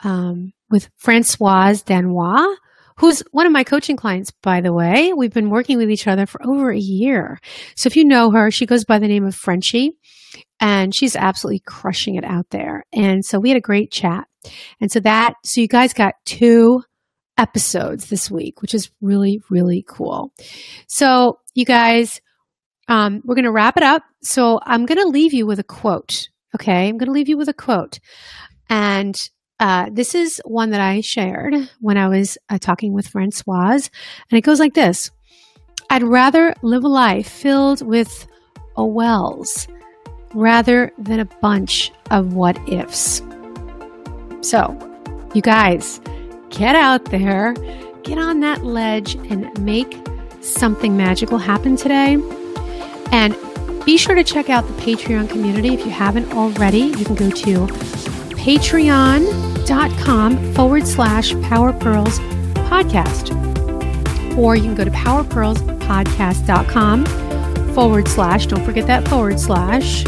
um, 0.03 0.53
with 0.69 0.89
Francoise 0.95 1.83
Danois 1.83 2.55
who's 2.97 3.21
one 3.31 3.45
of 3.45 3.51
my 3.51 3.63
coaching 3.63 3.97
clients, 3.97 4.31
by 4.41 4.61
the 4.61 4.73
way. 4.73 5.13
We've 5.13 5.33
been 5.33 5.49
working 5.49 5.77
with 5.77 5.91
each 5.91 6.07
other 6.07 6.25
for 6.25 6.45
over 6.45 6.71
a 6.71 6.77
year. 6.77 7.39
So 7.75 7.87
if 7.87 7.95
you 7.95 8.05
know 8.05 8.31
her, 8.31 8.51
she 8.51 8.65
goes 8.65 8.85
by 8.85 8.99
the 8.99 9.07
name 9.07 9.25
of 9.25 9.35
Frenchie 9.35 9.91
and 10.59 10.95
she's 10.95 11.15
absolutely 11.15 11.61
crushing 11.65 12.15
it 12.15 12.23
out 12.23 12.49
there. 12.51 12.83
And 12.93 13.25
so 13.25 13.39
we 13.39 13.49
had 13.49 13.57
a 13.57 13.61
great 13.61 13.91
chat. 13.91 14.25
And 14.79 14.91
so 14.91 14.99
that, 15.01 15.33
so 15.43 15.61
you 15.61 15.67
guys 15.67 15.93
got 15.93 16.15
two 16.25 16.83
episodes 17.37 18.09
this 18.09 18.31
week, 18.31 18.61
which 18.61 18.73
is 18.73 18.89
really, 19.01 19.41
really 19.49 19.83
cool. 19.87 20.31
So 20.87 21.39
you 21.53 21.65
guys, 21.65 22.21
um, 22.87 23.21
we're 23.25 23.35
going 23.35 23.45
to 23.45 23.51
wrap 23.51 23.77
it 23.77 23.83
up. 23.83 24.03
So 24.21 24.59
I'm 24.63 24.85
going 24.85 24.99
to 24.99 25.07
leave 25.07 25.33
you 25.33 25.45
with 25.45 25.59
a 25.59 25.63
quote. 25.63 26.29
Okay. 26.53 26.87
I'm 26.87 26.97
going 26.97 27.07
to 27.07 27.13
leave 27.13 27.27
you 27.27 27.37
with 27.37 27.49
a 27.49 27.53
quote. 27.53 27.99
And 28.69 29.15
uh, 29.59 29.89
this 29.91 30.15
is 30.15 30.41
one 30.45 30.71
that 30.71 30.81
I 30.81 31.01
shared 31.01 31.53
when 31.79 31.97
I 31.97 32.07
was 32.07 32.37
uh, 32.49 32.57
talking 32.57 32.93
with 32.93 33.07
Francoise, 33.07 33.89
and 34.29 34.37
it 34.37 34.41
goes 34.41 34.59
like 34.59 34.73
this 34.73 35.11
I'd 35.89 36.03
rather 36.03 36.53
live 36.61 36.83
a 36.83 36.87
life 36.87 37.29
filled 37.29 37.85
with 37.85 38.27
a 38.75 38.85
wells 38.85 39.67
rather 40.33 40.91
than 40.97 41.19
a 41.19 41.25
bunch 41.25 41.91
of 42.11 42.33
what 42.33 42.57
ifs. 42.67 43.21
So, 44.41 44.77
you 45.33 45.41
guys, 45.41 46.01
get 46.49 46.75
out 46.75 47.05
there, 47.05 47.53
get 48.03 48.17
on 48.17 48.41
that 48.41 48.63
ledge, 48.65 49.15
and 49.15 49.57
make 49.63 49.97
something 50.41 50.97
magical 50.97 51.37
happen 51.37 51.75
today. 51.75 52.17
And 53.11 53.35
be 53.85 53.97
sure 53.97 54.15
to 54.15 54.23
check 54.23 54.49
out 54.49 54.67
the 54.67 54.73
Patreon 54.73 55.29
community 55.29 55.73
if 55.73 55.85
you 55.85 55.91
haven't 55.91 56.33
already. 56.33 56.79
You 56.79 57.05
can 57.05 57.15
go 57.15 57.29
to 57.29 58.14
patreon.com 58.45 60.53
forward 60.53 60.85
slash 60.85 61.33
Power 61.41 61.73
Purls 61.73 62.19
podcast. 62.69 63.33
Or 64.37 64.55
you 64.55 64.61
can 64.61 64.75
go 64.75 64.85
to 64.85 64.91
powerpurlspodcast.com 64.91 67.05
forward 67.73 68.07
slash, 68.07 68.45
don't 68.45 68.63
forget 68.63 68.85
that 68.85 69.07
forward 69.07 69.39
slash, 69.39 70.03